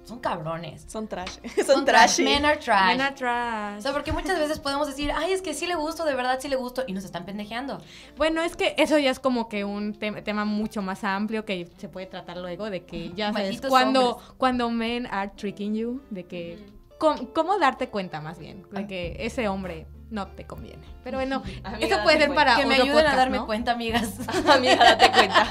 Son 0.05 0.21
cabrones. 0.21 0.85
Son 0.87 1.09
trash. 1.09 1.39
Son, 1.67 1.85
trashy. 1.85 2.23
Men 2.23 2.45
are 2.45 2.57
trash. 2.59 2.87
Men 2.93 3.01
are 3.01 3.13
trash. 3.17 3.79
O 3.79 3.81
sea, 3.83 3.93
porque 3.93 4.13
muchas 4.13 4.39
veces 4.39 4.61
podemos 4.61 4.87
decir, 4.87 5.11
ay, 5.13 5.33
es 5.33 5.43
que 5.43 5.53
sí 5.53 5.67
le 5.67 5.75
gusto, 5.75 6.05
de 6.05 6.15
verdad 6.15 6.39
sí 6.41 6.47
le 6.49 6.55
gusto, 6.55 6.85
y 6.87 6.93
nos 6.93 7.05
están 7.05 7.25
pendejeando. 7.25 7.83
Bueno, 8.17 8.41
es 8.43 8.55
que 8.55 8.77
eso 8.79 8.99
ya 8.99 9.11
es 9.11 9.19
como 9.19 9.49
que 9.49 9.65
un 9.65 9.95
te- 9.95 10.23
tema 10.23 10.45
mucho 10.45 10.81
más 10.81 11.03
amplio 11.03 11.45
que 11.45 11.69
se 11.79 11.89
puede 11.89 12.07
tratar 12.07 12.37
luego 12.37 12.71
de 12.71 12.85
que 12.85 13.11
ya 13.15 13.33
sabes 13.33 13.61
cuando 13.63 14.11
hombres. 14.13 14.35
cuando 14.39 14.71
men 14.71 15.09
are 15.11 15.33
tricking 15.35 15.75
you, 15.75 16.01
de 16.11 16.23
que 16.25 16.65
cómo, 16.99 17.33
cómo 17.35 17.59
darte 17.59 17.89
cuenta 17.89 18.21
más 18.21 18.39
bien 18.39 18.65
de 18.71 18.87
que 18.87 19.17
ese 19.19 19.49
hombre 19.49 19.89
no 20.11 20.29
te 20.29 20.45
conviene. 20.47 20.87
Pero 21.05 21.19
bueno, 21.19 21.43
Amiga, 21.65 21.87
eso 21.87 22.03
puede 22.03 22.19
ser 22.19 22.35
para 22.35 22.57
que 22.57 22.67
me 22.67 22.75
otro 22.75 22.85
ayuden 22.85 22.99
a 22.99 23.03
podcast, 23.03 23.17
darme 23.17 23.37
¿no? 23.39 23.47
cuenta, 23.47 23.73
amigas. 23.73 24.15
Amiga, 24.49 24.77
date 24.77 25.11
cuenta. 25.11 25.47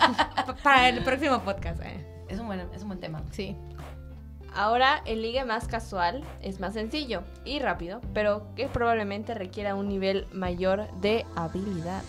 Pa- 0.46 0.56
Para 0.64 0.90
el 0.90 1.04
próximo 1.04 1.40
podcast, 1.42 1.82
eh. 1.84 2.06
es, 2.30 2.40
un 2.40 2.48
buen, 2.48 2.60
es 2.74 2.82
un 2.82 2.88
buen 2.90 3.00
tema. 3.00 3.22
Sí. 3.32 3.56
Ahora, 4.54 5.02
el 5.06 5.22
ligue 5.22 5.44
más 5.44 5.68
casual 5.68 6.24
es 6.42 6.62
más 6.62 6.74
sencillo 6.74 7.24
y 7.44 7.60
rápido, 7.60 8.00
pero 8.14 8.48
que 8.56 8.68
probablemente 8.68 9.34
requiera 9.34 9.76
un 9.76 9.90
nivel 9.90 10.28
mayor 10.32 10.90
de 11.02 11.26
habilidad. 11.36 12.02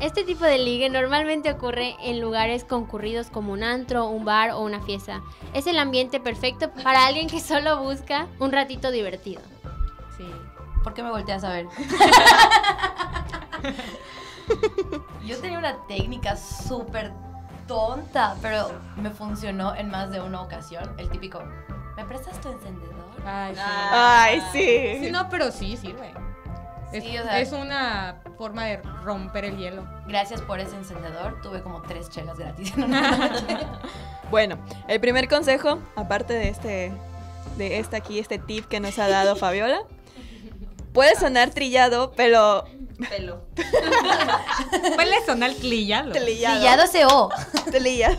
Este 0.00 0.22
tipo 0.24 0.44
de 0.44 0.58
ligue 0.58 0.88
normalmente 0.88 1.50
ocurre 1.50 1.96
en 2.02 2.20
lugares 2.20 2.64
concurridos 2.64 3.28
como 3.30 3.52
un 3.52 3.62
antro, 3.64 4.08
un 4.08 4.24
bar 4.24 4.52
o 4.52 4.60
una 4.62 4.80
fiesta. 4.80 5.20
Es 5.54 5.66
el 5.66 5.78
ambiente 5.78 6.20
perfecto 6.20 6.70
para 6.84 7.04
alguien 7.06 7.26
que 7.28 7.40
solo 7.40 7.82
busca 7.82 8.28
un 8.38 8.52
ratito 8.52 8.90
divertido. 8.90 9.42
¿Por 10.88 10.94
qué 10.94 11.02
me 11.02 11.10
volteas 11.10 11.44
a 11.44 11.50
ver? 11.50 11.66
Yo 15.26 15.38
tenía 15.38 15.58
una 15.58 15.76
técnica 15.86 16.34
súper 16.34 17.12
tonta, 17.66 18.36
pero 18.40 18.70
me 18.96 19.10
funcionó 19.10 19.74
en 19.74 19.90
más 19.90 20.10
de 20.10 20.22
una 20.22 20.40
ocasión. 20.40 20.94
El 20.96 21.10
típico, 21.10 21.42
¿me 21.94 22.06
prestas 22.06 22.40
tu 22.40 22.48
encendedor? 22.50 22.94
Ay, 23.26 23.54
sí. 23.54 23.60
Ay, 23.92 24.42
sí. 24.50 25.04
Sí, 25.04 25.10
no, 25.10 25.28
pero 25.28 25.52
sí 25.52 25.76
sirve. 25.76 26.14
Es, 26.90 27.04
Sí, 27.04 27.18
o 27.18 27.22
sea- 27.22 27.38
es 27.38 27.52
una 27.52 28.22
forma 28.38 28.64
de 28.64 28.78
romper 29.04 29.44
el 29.44 29.58
hielo. 29.58 29.84
Gracias 30.06 30.40
por 30.40 30.58
ese 30.58 30.74
encendedor. 30.74 31.38
Tuve 31.42 31.62
como 31.62 31.82
tres 31.82 32.08
chelas 32.08 32.38
gratis 32.38 32.72
en 32.78 32.84
una 32.84 33.10
noche. 33.10 33.58
Bueno, 34.30 34.56
el 34.88 35.00
primer 35.00 35.28
consejo, 35.28 35.80
aparte 35.96 36.32
de 36.32 36.48
este, 36.48 36.92
de 37.58 37.78
este 37.78 37.96
aquí, 37.96 38.18
este 38.18 38.38
tip 38.38 38.64
que 38.66 38.78
nos 38.80 38.98
ha 38.98 39.08
dado 39.08 39.36
Fabiola, 39.36 39.80
puede 40.92 41.14
sonar 41.16 41.50
trillado, 41.50 42.12
pero 42.16 42.64
Pelo. 43.08 43.44
Puede 44.96 45.24
sonar 45.24 45.54
clillalo. 45.54 46.12
trillado, 46.12 46.56
Trillado 46.58 46.82
ese 46.82 47.06
O. 47.06 47.30
trillado. 47.70 48.16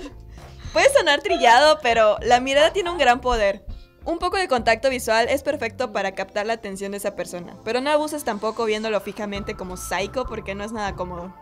Puede 0.71 0.89
sonar 0.93 1.21
trillado, 1.21 1.79
pero 1.81 2.17
la 2.21 2.39
mirada 2.39 2.71
tiene 2.71 2.89
un 2.89 2.97
gran 2.97 3.19
poder. 3.21 3.65
Un 4.05 4.17
poco 4.19 4.37
de 4.37 4.47
contacto 4.47 4.89
visual 4.89 5.27
es 5.29 5.43
perfecto 5.43 5.91
para 5.91 6.13
captar 6.13 6.45
la 6.45 6.53
atención 6.53 6.91
de 6.91 6.97
esa 6.97 7.15
persona, 7.15 7.57
pero 7.65 7.81
no 7.81 7.89
abuses 7.91 8.23
tampoco 8.23 8.65
viéndolo 8.65 9.01
fijamente 9.01 9.55
como 9.55 9.75
psycho 9.75 10.25
porque 10.25 10.55
no 10.55 10.63
es 10.63 10.71
nada 10.71 10.95
cómodo. 10.95 11.33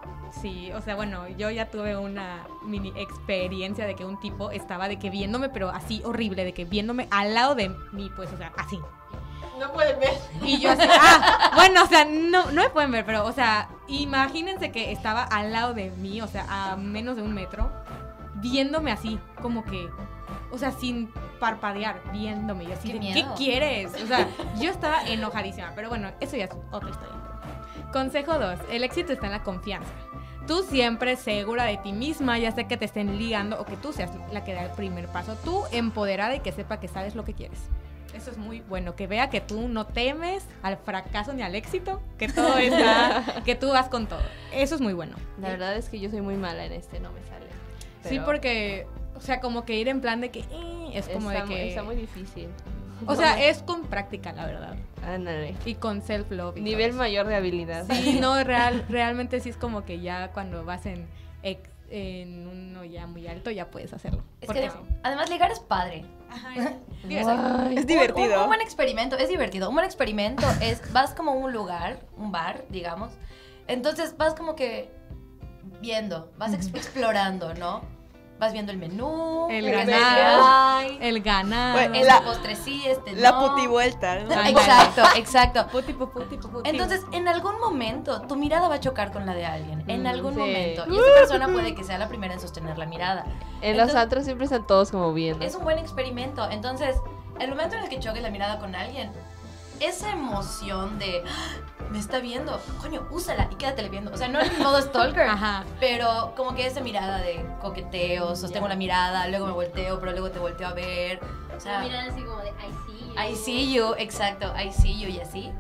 Sí, 0.42 0.72
o 0.74 0.82
sea, 0.82 0.96
bueno, 0.96 1.28
yo 1.30 1.50
ya 1.52 1.70
tuve 1.70 1.96
una 1.96 2.48
mini 2.64 2.92
experiencia 2.98 3.86
de 3.86 3.96
que 3.96 4.04
un 4.04 4.20
tipo 4.20 4.52
estaba 4.52 4.88
de 4.88 4.98
que 5.00 5.10
viéndome, 5.10 5.50
pero 5.50 5.70
así 5.70 6.02
horrible, 6.04 6.44
de 6.44 6.54
que 6.54 6.66
viéndome 6.66 7.08
al 7.12 7.34
lado 7.34 7.56
de 7.56 7.70
mí, 7.92 8.12
pues, 8.16 8.32
o 8.34 8.38
sea, 8.38 8.52
así. 8.58 8.80
No 9.60 9.72
pueden 9.74 10.00
ver. 10.00 10.14
Y 10.44 10.60
yo 10.60 10.72
así, 10.72 10.88
ah, 10.90 11.52
bueno, 11.56 11.84
o 11.84 11.88
sea, 11.88 12.06
no, 12.06 12.52
no 12.52 12.64
me 12.64 12.70
pueden 12.70 12.92
ver, 12.92 13.06
pero, 13.06 13.26
o 13.26 13.32
sea, 13.32 13.70
imagínense 13.88 14.72
que 14.72 14.92
estaba 14.92 15.24
al 15.24 15.52
lado 15.52 15.74
de 15.74 15.90
mí, 15.92 16.22
o 16.22 16.28
sea, 16.28 16.46
a 16.50 16.76
menos 16.76 17.16
de 17.16 17.22
un 17.24 17.34
metro, 17.34 17.72
viéndome 18.36 18.92
así, 18.92 19.20
como 19.42 19.64
que, 19.66 19.90
o 20.52 20.58
sea, 20.58 20.72
sin 20.72 21.12
parpadear, 21.40 22.02
viéndome, 22.12 22.66
y 22.66 22.72
así, 22.72 22.92
Qué 22.92 23.00
de, 23.00 23.14
¿qué 23.14 23.26
quieres? 23.36 23.94
O 24.02 24.08
sea, 24.08 24.28
yo 24.60 24.70
estaba 24.70 25.04
enojadísima, 25.04 25.72
pero 25.76 25.90
bueno, 25.90 26.12
eso 26.20 26.36
ya 26.38 26.46
es 26.46 26.52
otra 26.72 26.90
historia. 26.90 27.16
Consejo 27.92 28.38
2. 28.38 28.60
El 28.72 28.84
éxito 28.84 29.14
está 29.14 29.28
en 29.28 29.32
la 29.32 29.44
confianza. 29.44 29.92
Tú 30.46 30.64
siempre 30.64 31.16
segura 31.16 31.66
de 31.66 31.78
ti 31.78 31.94
misma, 31.94 32.38
ya 32.38 32.52
sea 32.52 32.68
que 32.68 32.78
te 32.78 32.86
estén 32.86 33.18
ligando 33.18 33.60
o 33.60 33.66
que 33.66 33.76
tú 33.76 33.92
seas 33.92 34.12
la 34.32 34.44
que 34.44 34.54
da 34.54 34.64
el 34.64 34.72
primer 34.72 35.08
paso. 35.08 35.36
Tú 35.44 35.64
empoderada 35.72 36.36
y 36.36 36.40
que 36.40 36.52
sepa 36.52 36.80
que 36.80 36.88
sabes 36.88 37.16
lo 37.16 37.26
que 37.26 37.34
quieres. 37.34 37.60
Eso 38.14 38.32
es 38.32 38.38
muy 38.38 38.62
bueno, 38.62 38.96
que 38.96 39.08
vea 39.08 39.30
que 39.30 39.42
tú 39.42 39.68
no 39.68 39.86
temes 39.86 40.44
al 40.64 40.78
fracaso 40.78 41.34
ni 41.34 41.42
al 41.44 41.56
éxito, 41.56 42.02
que 42.18 42.28
todo 42.28 42.58
está, 42.58 43.42
que 43.46 43.56
tú 43.56 43.70
vas 43.70 43.90
con 43.90 44.08
todo. 44.08 44.22
Eso 44.54 44.76
es 44.76 44.82
muy 44.82 44.94
bueno. 44.94 45.16
La 45.40 45.50
verdad 45.50 45.76
es 45.76 45.90
que 45.90 46.00
yo 46.00 46.10
soy 46.10 46.22
muy 46.22 46.36
mala 46.36 46.66
en 46.66 46.74
este, 46.74 47.00
no 47.00 47.12
me 47.12 47.22
sale. 47.24 47.48
Sí, 48.04 48.20
porque, 48.24 48.88
o 49.16 49.22
sea, 49.22 49.40
como 49.42 49.66
que 49.66 49.76
ir 49.76 49.88
en 49.90 50.00
plan 50.02 50.22
de 50.22 50.32
que 50.32 50.40
eh, 50.40 50.92
es 50.94 51.10
como 51.10 51.32
está, 51.32 51.46
de 51.46 51.54
que... 51.54 51.70
está 51.70 51.84
muy 51.84 51.96
difícil. 51.96 52.48
O 53.06 53.16
sea, 53.16 53.44
es 53.44 53.62
con 53.62 53.84
práctica, 53.84 54.32
la 54.32 54.46
verdad. 54.48 54.76
Ándale. 55.06 55.56
Y 55.66 55.76
con 55.76 56.02
self-love. 56.02 56.58
Nivel 56.58 56.94
mayor 56.94 57.28
de 57.28 57.36
habilidad. 57.36 57.86
Sí, 57.92 58.18
no, 58.20 58.42
real, 58.44 58.86
realmente 58.90 59.40
sí 59.40 59.50
es 59.50 59.58
como 59.58 59.86
que 59.86 60.00
ya 60.00 60.32
cuando 60.32 60.66
vas 60.66 60.86
en, 60.88 61.06
ex- 61.44 61.70
en 61.90 62.48
uno 62.48 62.84
ya 62.84 63.08
muy 63.08 63.28
alto 63.28 63.50
ya 63.52 63.70
puedes 63.72 63.94
hacerlo. 63.94 64.24
Es 64.42 64.50
que 64.50 64.70
sí. 64.70 64.78
además 65.04 65.30
ligar 65.30 65.52
es 65.52 65.60
padre. 65.60 66.06
Divertido. 67.04 67.70
Es 67.72 67.82
Un- 67.82 67.86
divertido. 67.88 68.36
Un, 68.38 68.42
un 68.42 68.48
buen 68.48 68.62
experimento, 68.62 69.18
es 69.18 69.30
divertido. 69.30 69.70
Un 69.70 69.76
buen 69.76 69.86
experimento 69.86 70.46
es, 70.62 70.82
vas 70.94 71.14
como 71.14 71.32
a 71.32 71.36
un 71.36 71.54
lugar, 71.54 72.00
un 72.18 72.32
bar, 72.32 72.66
digamos. 72.70 73.12
Entonces 73.68 74.16
vas 74.18 74.34
como 74.34 74.56
que 74.56 74.92
viendo, 75.82 76.32
vas 76.38 76.54
ex- 76.54 76.68
explorando, 76.74 77.54
¿no? 77.54 77.82
Vas 78.40 78.54
viendo 78.54 78.72
el 78.72 78.78
menú, 78.78 79.48
El 79.50 79.66
que 79.66 79.72
ganado. 79.72 80.80
El 81.02 81.22
ganado. 81.24 81.74
Bueno, 81.74 81.96
este 81.96 82.08
La- 82.08 82.22
postre 82.22 82.56
sí, 82.56 82.84
este 82.86 83.14
La 83.16 83.32
no. 83.32 83.48
putivuelta, 83.48 84.20
¿no? 84.20 84.32
Exacto, 84.46 85.02
exacto. 85.16 85.68
Puti, 85.72 85.94
pu, 85.94 86.10
puti, 86.10 86.38
pu, 86.38 86.50
puti. 86.50 86.70
Entonces, 86.70 87.02
en 87.14 87.28
algún 87.28 87.60
momento, 87.60 88.22
tu 88.28 88.36
mirada 88.36 88.68
va 88.70 88.76
a 88.76 88.80
chocar 88.80 89.12
con 89.12 89.26
la 89.26 89.34
de 89.34 89.46
alguien. 89.46 89.84
En 89.88 90.04
Mm, 90.04 90.08
algún 90.08 90.34
sí. 90.34 90.40
momento. 90.40 90.86
Y 90.88 90.96
esa 90.98 91.08
persona 91.18 91.48
puede 91.48 91.74
que 91.74 91.84
sea 91.84 91.98
la 91.98 92.08
primera 92.10 92.36
en 92.36 92.40
sostener 92.40 92.78
la 92.78 92.86
mirada. 92.86 93.26
En 93.62 93.76
los 93.76 93.88
Entonces- 93.88 93.96
antros 93.96 94.26
siempre 94.26 94.46
están 94.46 94.68
todos 94.68 94.92
como 94.92 95.14
viendo. 95.14 95.44
Es 95.44 95.56
un 95.56 95.64
buen 95.64 95.80
experimento. 95.80 96.48
Entonces, 96.52 96.96
el 97.40 97.50
momento 97.50 97.76
en 97.76 97.84
el 97.86 97.90
que 97.90 98.00
choques 98.00 98.22
la 98.22 98.30
mirada 98.30 98.60
con 98.60 98.76
alguien, 98.76 99.12
esa 99.80 100.12
emoción 100.12 100.98
de 101.00 101.24
"Ah, 101.28 101.88
me 101.92 102.00
está 102.00 102.20
viendo, 102.20 102.60
coño, 102.82 103.08
úsala 103.12 103.48
y 103.52 103.56
quédatele 103.56 103.90
viendo. 103.90 104.12
O 104.14 104.18
sea, 104.18 104.28
no 104.28 104.40
en 104.42 104.60
modo 104.60 104.82
stalker, 104.82 105.24
Ajá. 105.30 105.64
pero 105.80 106.34
como 106.36 106.54
que 106.56 106.68
esa 106.68 106.82
mirada 106.82 107.20
de 107.20 107.46
coqueteo, 107.62 108.36
sostengo 108.36 108.68
la 108.68 108.76
mirada, 108.76 109.28
luego 109.28 109.46
me 109.48 109.54
volteo, 109.54 110.00
pero 110.00 110.12
luego 110.12 110.30
te 110.32 110.40
volteo 110.40 110.68
a 110.68 110.74
ver. 110.74 111.20
O 111.56 111.60
sea, 111.60 111.80
Miran 111.80 112.10
así 112.10 112.22
como 112.24 112.38
de, 112.42 112.50
I 112.50 112.74
see 112.86 113.00
you. 113.00 113.22
I 113.22 113.36
see 113.36 113.74
you, 113.74 113.94
exacto, 113.98 114.54
I 114.58 114.72
see 114.72 115.00
you 115.00 115.08
y 115.10 115.20
así. 115.20 115.52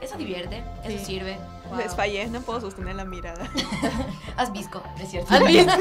Eso 0.00 0.16
divierte, 0.18 0.62
eso 0.84 0.98
Sí. 0.98 1.04
sirve. 1.04 1.38
Wow. 1.70 1.78
Les 1.78 1.96
fallé, 1.96 2.26
no 2.28 2.40
puedo 2.42 2.60
sostener 2.60 2.94
la 2.94 3.04
mirada. 3.04 3.48
Haz 4.36 4.52
visco, 4.52 4.82
es 5.00 5.10
cierto. 5.10 5.34
¿Has 5.34 5.40
visto? 5.46 5.72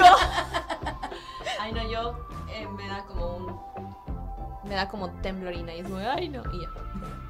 Ay, 1.60 1.74
no, 1.74 1.84
yo 1.90 2.28
eh, 2.50 2.68
me 2.76 2.88
da 2.88 3.04
como 3.06 3.36
un. 3.36 3.66
Me 4.64 4.74
da 4.76 4.88
como 4.88 5.10
temblorina 5.22 5.76
y 5.76 5.82
es 5.82 5.90
muy. 5.90 6.04
Ay, 6.04 6.30
no, 6.30 6.42
y 6.52 6.62
ya. 6.62 6.68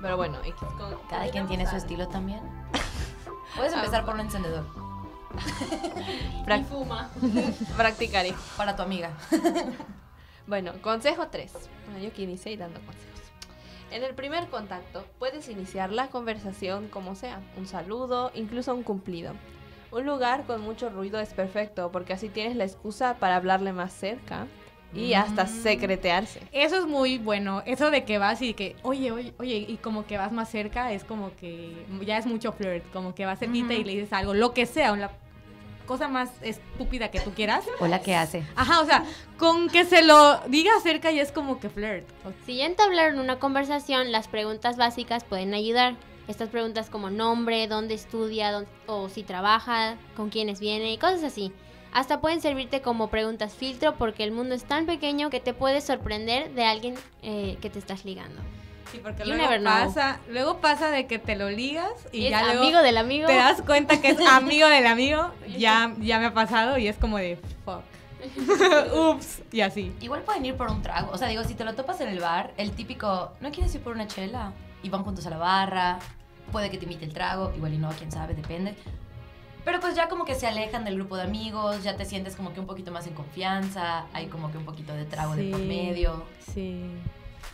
Pero 0.01 0.17
bueno, 0.17 0.37
Cada 1.09 1.29
quien 1.29 1.47
tiene 1.47 1.65
su 1.67 1.75
estilo 1.75 2.07
también. 2.07 2.41
Puedes 3.55 3.73
empezar 3.73 4.05
por 4.05 4.15
un 4.15 4.21
encendedor 4.21 4.65
a 5.35 6.45
prac- 6.45 6.65
fuma. 6.65 7.09
Practicaré. 7.77 8.33
para 8.57 8.75
tu 8.75 8.81
amiga. 8.83 9.11
Bueno, 10.47 10.73
consejo 10.81 11.27
3. 11.27 11.51
Bueno, 11.85 11.99
yo 12.05 12.13
que 12.13 12.23
inicié 12.23 12.55
dando 12.57 12.79
consejos. 12.81 13.05
En 13.91 14.03
el 14.03 14.13
primer 14.15 14.47
contacto 14.49 15.05
puedes 15.19 15.47
iniciar 15.49 15.91
la 15.91 16.07
conversación 16.07 16.87
como 16.89 17.15
sea, 17.15 17.39
un 17.57 17.65
saludo, 17.67 18.31
incluso 18.35 18.73
un 18.75 18.83
cumplido. 18.83 19.33
Un 19.91 20.05
lugar 20.05 20.45
con 20.45 20.61
mucho 20.61 20.89
ruido 20.89 21.19
es 21.19 21.33
perfecto 21.33 21.91
porque 21.91 22.13
así 22.13 22.29
tienes 22.29 22.55
la 22.57 22.65
excusa 22.65 23.15
para 23.15 23.35
hablarle 23.37 23.71
más 23.73 23.93
cerca 23.93 24.47
y 24.95 25.13
hasta 25.13 25.43
Mm. 25.43 25.47
secretearse. 25.63 26.41
Eso 26.51 26.77
es 26.79 26.85
muy 26.85 27.17
bueno. 27.17 27.61
Eso 27.65 27.91
de 27.91 28.05
que 28.05 28.17
vas 28.17 28.41
y 28.41 28.53
que, 28.53 28.75
oye, 28.83 29.11
oye, 29.11 29.33
oye, 29.39 29.65
y 29.67 29.77
como 29.77 30.05
que 30.07 30.17
vas 30.17 30.31
más 30.31 30.49
cerca, 30.49 30.91
es 30.93 31.03
como 31.03 31.35
que 31.35 31.85
ya 32.05 32.17
es 32.17 32.25
mucho 32.25 32.51
flirt. 32.53 32.83
Como 32.93 33.13
que 33.13 33.25
vas 33.25 33.39
cerquita 33.39 33.73
Ujú. 33.73 33.81
y 33.81 33.83
le 33.83 33.91
dices 33.93 34.13
algo, 34.13 34.33
lo 34.33 34.53
que 34.53 34.65
sea, 34.65 34.95
la 34.95 35.11
cosa 35.85 36.07
más 36.07 36.31
estúpida 36.41 37.11
que 37.11 37.19
tú 37.19 37.31
quieras. 37.31 37.63
Hola, 37.79 38.01
¿qué 38.01 38.15
hace? 38.15 38.43
Ajá, 38.55 38.81
o 38.81 38.85
sea, 38.85 39.03
con 39.37 39.69
que 39.69 39.85
se 39.85 40.01
lo 40.03 40.39
diga 40.47 40.71
cerca 40.81 41.11
y 41.11 41.19
es 41.19 41.31
como 41.31 41.59
que 41.59 41.69
flirt. 41.69 42.07
O- 42.25 42.31
Si 42.45 42.55
ya 42.55 42.65
entablaron 42.65 43.19
una 43.19 43.37
conversación, 43.37 44.11
las 44.11 44.27
preguntas 44.27 44.77
básicas 44.77 45.23
pueden 45.23 45.53
ayudar. 45.53 45.95
Estas 46.27 46.49
preguntas 46.49 46.89
como 46.89 47.11
nombre, 47.11 47.67
dónde 47.67 47.93
estudia, 47.93 48.51
dónde- 48.51 48.67
o 48.87 49.09
si 49.09 49.21
trabaja, 49.21 49.95
con 50.15 50.29
quiénes 50.31 50.59
viene, 50.59 50.91
y 50.91 50.97
cosas 50.97 51.23
así. 51.23 51.51
Hasta 51.95 52.19
pueden 52.19 52.41
servirte 52.41 52.81
como 52.81 53.07
preguntas 53.07 53.53
filtro 53.53 53.95
porque 53.95 54.25
el 54.25 54.33
mundo 54.33 54.53
es 54.53 54.65
tan 54.65 54.85
pequeño 54.85 55.29
que 55.29 55.39
te 55.39 55.53
puedes 55.53 55.85
sorprender 55.85 56.53
de 56.53 56.65
alguien 56.65 56.95
eh, 57.23 57.57
que 57.61 57.69
te 57.69 57.79
estás 57.79 58.03
ligando. 58.03 58.41
Sí, 58.91 58.99
porque 59.01 59.23
You 59.23 59.29
luego 59.29 59.43
never 59.43 59.61
know. 59.61 59.71
pasa, 59.73 60.19
luego 60.29 60.57
pasa 60.57 60.91
de 60.91 61.07
que 61.07 61.19
te 61.19 61.37
lo 61.37 61.49
ligas 61.49 61.89
y, 62.11 62.19
Y, 62.19 62.25
es 62.25 62.31
ya 62.31 62.43
luego 62.43 62.63
amigo 62.63 62.81
del 62.81 62.97
amigo. 62.97 63.27
te 63.27 63.35
das 63.35 63.61
cuenta 63.61 64.01
que 64.01 64.09
es 64.09 64.19
amigo 64.27 64.67
del 64.67 64.87
amigo. 64.87 65.31
Ya, 65.57 65.95
ya 66.01 66.19
me 66.19 66.25
ha 66.25 66.33
pasado 66.33 66.77
y 66.77 66.89
es 66.89 66.97
como 66.97 67.17
de 67.17 67.39
fuck. 67.63 67.81
Ups, 68.93 69.41
y 69.53 69.61
así. 69.61 69.93
Igual 70.01 70.21
pueden 70.23 70.45
ir 70.45 70.55
por 70.55 70.69
un 70.69 70.81
trago. 70.81 71.11
O 71.13 71.17
sea, 71.17 71.29
digo, 71.29 71.45
si 71.45 71.55
te 71.55 71.63
lo 71.63 71.75
topas 71.75 72.01
en 72.01 72.09
el 72.09 72.19
bar, 72.19 72.51
el 72.57 72.71
típico, 72.71 73.31
¿no 73.39 73.51
quieres 73.51 73.73
ir 73.73 73.81
por 73.81 73.93
una 73.93 74.05
chela? 74.05 74.51
Y 74.83 74.89
van 74.89 75.03
juntos 75.05 75.25
a 75.27 75.29
la 75.29 75.37
barra. 75.37 75.99
Puede 76.51 76.69
que 76.69 76.77
te 76.77 76.83
imite 76.83 77.05
el 77.05 77.13
trago, 77.13 77.53
igual 77.55 77.73
y 77.73 77.77
no, 77.77 77.89
quién 77.97 78.11
sabe, 78.11 78.33
depende. 78.33 78.75
Pero 79.65 79.79
pues 79.79 79.95
ya 79.95 80.07
como 80.07 80.25
que 80.25 80.35
se 80.35 80.45
alejan 80.47 80.85
del 80.85 80.95
grupo 80.95 81.17
de 81.17 81.23
amigos, 81.23 81.83
ya 81.83 81.97
te 81.97 82.05
sientes 82.05 82.35
como 82.35 82.53
que 82.53 82.59
un 82.59 82.67
poquito 82.67 82.91
más 82.91 83.07
en 83.07 83.13
confianza, 83.15 84.05
hay 84.13 84.27
como 84.27 84.51
que 84.51 84.59
un 84.59 84.65
poquito 84.65 84.93
de 84.93 85.05
trago 85.05 85.35
de 85.35 85.49
por 85.49 85.59
medio. 85.59 86.23
Sí. 86.53 86.85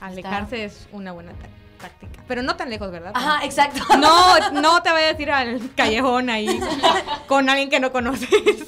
Alejarse 0.01 0.65
es 0.65 0.87
una 0.91 1.13
buena 1.13 1.31
tá- 1.31 1.47
táctica. 1.87 2.23
Pero 2.27 2.43
no 2.43 2.55
tan 2.57 2.69
lejos, 2.69 2.91
¿verdad? 2.91 3.11
Ajá, 3.15 3.45
exacto. 3.45 3.81
No, 3.97 4.51
no 4.51 4.83
te 4.83 4.91
vayas 4.91 5.17
a 5.17 5.21
ir 5.21 5.31
al 5.31 5.73
callejón 5.75 6.29
ahí 6.29 6.59
con 7.27 7.49
alguien 7.49 7.69
que 7.69 7.79
no 7.79 7.91
conoces. 7.91 8.29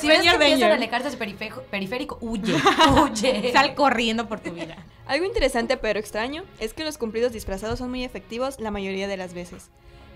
Si 0.00 0.08
ves 0.08 0.22
que 0.22 0.28
empiezan 0.30 0.70
a 0.70 0.74
alejarse 0.74 1.06
de 1.06 1.10
su 1.12 1.18
periférico, 1.18 1.62
periférico, 1.62 2.18
huye, 2.22 2.54
huye. 3.02 3.52
Sal 3.52 3.74
corriendo 3.74 4.26
por 4.28 4.40
tu 4.40 4.52
vida. 4.52 4.76
Algo 5.06 5.26
interesante 5.26 5.76
pero 5.76 5.98
extraño 5.98 6.44
es 6.60 6.72
que 6.72 6.84
los 6.84 6.96
cumplidos 6.96 7.32
disfrazados 7.32 7.78
son 7.80 7.90
muy 7.90 8.02
efectivos 8.04 8.58
la 8.60 8.70
mayoría 8.70 9.06
de 9.08 9.16
las 9.16 9.34
veces. 9.34 9.70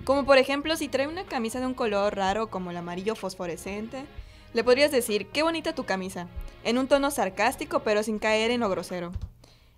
Como 0.04 0.26
por 0.26 0.36
ejemplo, 0.36 0.76
si 0.76 0.88
trae 0.88 1.06
una 1.06 1.24
camisa 1.24 1.60
de 1.60 1.66
un 1.66 1.72
color 1.72 2.14
raro 2.14 2.48
como 2.48 2.70
el 2.70 2.76
amarillo 2.76 3.14
fosforescente, 3.14 4.04
le 4.52 4.62
podrías 4.62 4.92
decir, 4.92 5.28
qué 5.28 5.42
bonita 5.42 5.74
tu 5.74 5.84
camisa, 5.84 6.28
en 6.62 6.76
un 6.76 6.88
tono 6.88 7.10
sarcástico 7.10 7.80
pero 7.80 8.02
sin 8.02 8.18
caer 8.18 8.50
en 8.50 8.60
lo 8.60 8.68
grosero. 8.68 9.12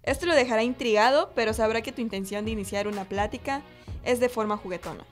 Esto 0.03 0.27
lo 0.27 0.35
dejará 0.35 0.65
intrigado, 0.65 1.31
pero 1.37 1.55
sabrá 1.55 1.81
que 1.81 1.93
tu 1.93 2.01
intención 2.01 2.45
de 2.45 2.51
iniciar 2.51 2.89
una 2.89 3.05
plática 3.05 3.63
es 4.05 4.19
de 4.19 4.29
forma 4.29 4.57
juguetona. 4.57 5.05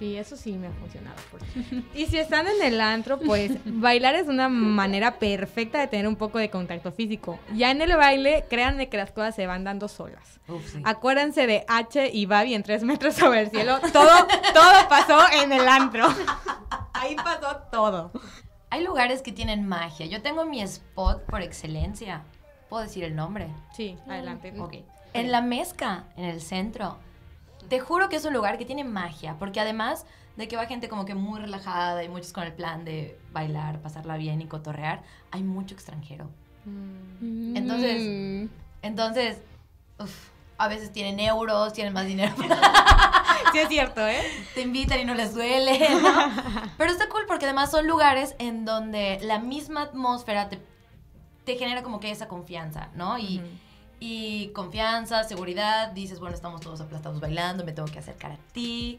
Sí, 0.00 0.16
eso 0.16 0.34
sí 0.34 0.52
me 0.54 0.68
ha 0.68 0.72
funcionado. 0.72 1.16
Y 1.94 2.06
si 2.06 2.16
están 2.16 2.46
en 2.46 2.62
el 2.62 2.80
antro, 2.80 3.18
pues 3.18 3.52
bailar 3.66 4.14
es 4.14 4.28
una 4.28 4.48
manera 4.48 5.18
perfecta 5.18 5.78
de 5.78 5.88
tener 5.88 6.08
un 6.08 6.16
poco 6.16 6.38
de 6.38 6.48
contacto 6.48 6.90
físico. 6.90 7.38
Ya 7.54 7.70
en 7.70 7.82
el 7.82 7.94
baile, 7.94 8.46
créanme 8.48 8.88
que 8.88 8.96
las 8.96 9.12
cosas 9.12 9.34
se 9.34 9.46
van 9.46 9.62
dando 9.62 9.88
solas. 9.88 10.40
Uf, 10.48 10.66
sí. 10.72 10.80
Acuérdense 10.86 11.46
de 11.46 11.66
H 11.68 12.10
y 12.14 12.24
Babi 12.24 12.54
en 12.54 12.62
tres 12.62 12.82
metros 12.82 13.14
sobre 13.14 13.42
el 13.42 13.50
cielo. 13.50 13.78
Todo, 13.92 14.26
todo 14.54 14.88
pasó 14.88 15.20
en 15.44 15.52
el 15.52 15.68
antro. 15.68 16.06
Ahí 16.94 17.14
pasó 17.16 17.58
todo. 17.70 18.10
Hay 18.70 18.82
lugares 18.82 19.20
que 19.20 19.32
tienen 19.32 19.68
magia. 19.68 20.06
Yo 20.06 20.22
tengo 20.22 20.46
mi 20.46 20.62
spot 20.62 21.26
por 21.26 21.42
excelencia. 21.42 22.22
¿Puedo 22.70 22.84
decir 22.84 23.04
el 23.04 23.14
nombre? 23.14 23.48
Sí, 23.76 23.98
adelante. 24.08 24.54
Ok. 24.58 24.76
En 25.12 25.30
la 25.30 25.42
mezca, 25.42 26.04
en 26.16 26.24
el 26.24 26.40
centro. 26.40 26.96
Te 27.70 27.80
juro 27.80 28.08
que 28.10 28.16
es 28.16 28.24
un 28.26 28.34
lugar 28.34 28.58
que 28.58 28.66
tiene 28.66 28.84
magia, 28.84 29.36
porque 29.38 29.60
además 29.60 30.04
de 30.36 30.48
que 30.48 30.56
va 30.56 30.66
gente 30.66 30.88
como 30.88 31.04
que 31.04 31.14
muy 31.14 31.40
relajada 31.40 32.02
y 32.04 32.08
muchos 32.08 32.32
con 32.32 32.44
el 32.44 32.52
plan 32.52 32.84
de 32.84 33.16
bailar, 33.32 33.80
pasarla 33.80 34.16
bien 34.16 34.42
y 34.42 34.46
cotorrear, 34.46 35.02
hay 35.30 35.42
mucho 35.42 35.74
extranjero. 35.74 36.28
Mm. 36.64 37.56
Entonces- 37.56 38.48
Entonces, 38.82 39.38
uf, 39.98 40.28
a 40.58 40.68
veces 40.68 40.92
tienen 40.92 41.20
euros, 41.20 41.72
tienen 41.72 41.92
más 41.94 42.06
dinero, 42.06 42.34
Sí 43.52 43.58
es 43.58 43.68
cierto, 43.68 44.06
¿eh? 44.06 44.20
te 44.54 44.62
invitan 44.62 45.00
y 45.00 45.04
no 45.04 45.14
les 45.14 45.34
duele, 45.34 45.78
¿no? 46.02 46.70
Pero 46.76 46.90
está 46.92 47.08
cool 47.08 47.24
porque 47.26 47.46
además 47.46 47.70
son 47.70 47.86
lugares 47.86 48.34
en 48.38 48.64
donde 48.64 49.18
la 49.22 49.38
misma 49.38 49.82
atmósfera 49.82 50.48
te, 50.48 50.60
te 51.44 51.56
genera 51.56 51.82
como 51.82 52.00
que 52.00 52.10
esa 52.10 52.26
confianza, 52.28 52.88
¿no? 52.94 53.16
Y. 53.18 53.40
y 54.00 54.48
confianza, 54.48 55.22
seguridad, 55.24 55.92
dices, 55.92 56.18
bueno, 56.18 56.34
estamos 56.34 56.62
todos 56.62 56.80
aplastados 56.80 57.20
bailando, 57.20 57.64
me 57.64 57.72
tengo 57.72 57.86
que 57.88 57.98
acercar 57.98 58.32
a 58.32 58.38
ti. 58.52 58.98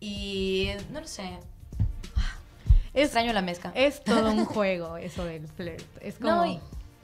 Y 0.00 0.70
no 0.90 1.00
lo 1.00 1.06
sé, 1.06 1.38
Es, 2.92 3.04
extraño 3.04 3.32
la 3.32 3.40
mezca. 3.40 3.70
es 3.74 4.02
todo 4.02 4.32
un 4.32 4.44
juego 4.46 4.96
eso 4.96 5.24
del 5.24 5.46
flirt. 5.46 5.86
Es 6.00 6.16
como... 6.16 6.34
No, 6.34 6.46
y, 6.46 6.60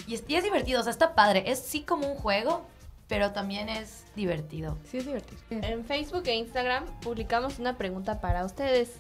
y 0.09 0.15
es, 0.15 0.25
y 0.27 0.35
es 0.35 0.43
divertido, 0.43 0.81
o 0.81 0.83
sea, 0.83 0.91
está 0.91 1.15
padre. 1.15 1.45
Es 1.47 1.61
sí 1.61 1.83
como 1.83 2.09
un 2.11 2.17
juego, 2.17 2.67
pero 3.07 3.31
también 3.33 3.69
es 3.69 4.05
divertido. 4.17 4.77
Sí 4.91 4.99
es 4.99 5.07
divertido. 5.07 5.41
En 5.51 5.85
Facebook 5.85 6.25
e 6.27 6.35
Instagram 6.35 6.85
publicamos 7.01 7.61
una 7.61 7.79
pregunta 7.79 8.21
para 8.21 8.45
ustedes. 8.45 8.91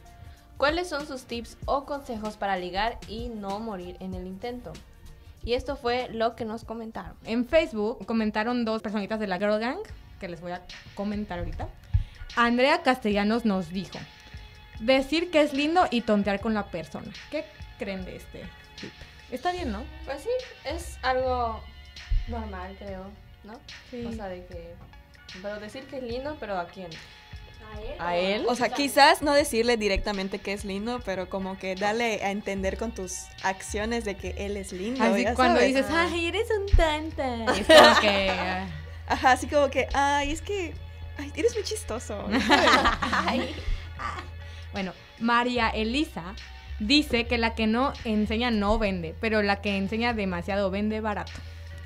¿Cuáles 0.56 0.88
son 0.88 1.06
sus 1.06 1.24
tips 1.24 1.56
o 1.66 1.84
consejos 1.84 2.36
para 2.36 2.56
ligar 2.56 2.98
y 3.08 3.28
no 3.28 3.58
morir 3.60 3.96
en 4.00 4.14
el 4.14 4.26
intento? 4.26 4.72
Y 5.48 5.54
esto 5.54 5.76
fue 5.76 6.10
lo 6.10 6.36
que 6.36 6.44
nos 6.44 6.62
comentaron. 6.64 7.16
En 7.24 7.46
Facebook 7.48 8.04
comentaron 8.04 8.66
dos 8.66 8.82
personitas 8.82 9.18
de 9.18 9.26
la 9.26 9.38
Girl 9.38 9.58
Gang, 9.58 9.78
que 10.20 10.28
les 10.28 10.42
voy 10.42 10.52
a 10.52 10.60
comentar 10.94 11.38
ahorita. 11.38 11.70
Andrea 12.36 12.82
Castellanos 12.82 13.46
nos 13.46 13.70
dijo, 13.70 13.98
decir 14.78 15.30
que 15.30 15.40
es 15.40 15.54
lindo 15.54 15.86
y 15.90 16.02
tontear 16.02 16.40
con 16.40 16.52
la 16.52 16.66
persona. 16.66 17.10
¿Qué 17.30 17.46
creen 17.78 18.04
de 18.04 18.16
este 18.16 18.42
tip? 18.78 18.92
Está 19.30 19.52
bien, 19.52 19.72
¿no? 19.72 19.84
Pues 20.04 20.20
sí, 20.20 20.28
es 20.66 20.98
algo 21.00 21.62
normal, 22.26 22.76
creo, 22.78 23.04
¿no? 23.44 23.54
Sí. 23.90 24.04
O 24.04 24.12
sea, 24.12 24.26
de 24.26 24.44
que... 24.44 24.74
Pero 25.40 25.58
decir 25.60 25.84
que 25.84 25.96
es 25.96 26.02
lindo, 26.02 26.36
pero 26.38 26.58
¿a 26.58 26.66
quién? 26.66 26.90
A 27.70 27.80
él. 27.80 27.94
¿A 27.98 28.16
él? 28.16 28.46
O 28.48 28.54
sea, 28.54 28.68
quizás 28.70 29.22
no 29.22 29.32
decirle 29.32 29.76
directamente 29.76 30.38
que 30.38 30.52
es 30.52 30.64
lindo, 30.64 31.00
pero 31.04 31.28
como 31.28 31.58
que 31.58 31.74
darle 31.74 32.22
a 32.24 32.30
entender 32.30 32.78
con 32.78 32.92
tus 32.92 33.24
acciones 33.42 34.04
de 34.04 34.16
que 34.16 34.34
él 34.38 34.56
es 34.56 34.72
lindo. 34.72 35.02
Así 35.02 35.24
cuando 35.34 35.60
sabes. 35.60 35.74
dices, 35.74 35.86
ay, 35.90 36.26
eres 36.28 36.48
un 36.50 36.76
tanta. 36.76 37.44
Es 37.54 37.66
como 37.66 38.00
que... 38.00 38.30
ah, 38.30 38.66
Ajá, 39.08 39.32
así 39.32 39.46
como 39.46 39.68
que, 39.70 39.88
ay, 39.94 40.30
es 40.30 40.42
que, 40.42 40.74
ay, 41.18 41.32
eres 41.34 41.54
muy 41.54 41.64
chistoso. 41.64 42.28
Bueno, 44.72 44.92
María 45.18 45.70
Elisa 45.70 46.34
dice 46.78 47.26
que 47.26 47.38
la 47.38 47.54
que 47.54 47.66
no 47.66 47.92
enseña 48.04 48.50
no 48.50 48.78
vende, 48.78 49.14
pero 49.20 49.42
la 49.42 49.60
que 49.60 49.76
enseña 49.76 50.12
demasiado 50.12 50.70
vende 50.70 51.00
barato. 51.00 51.32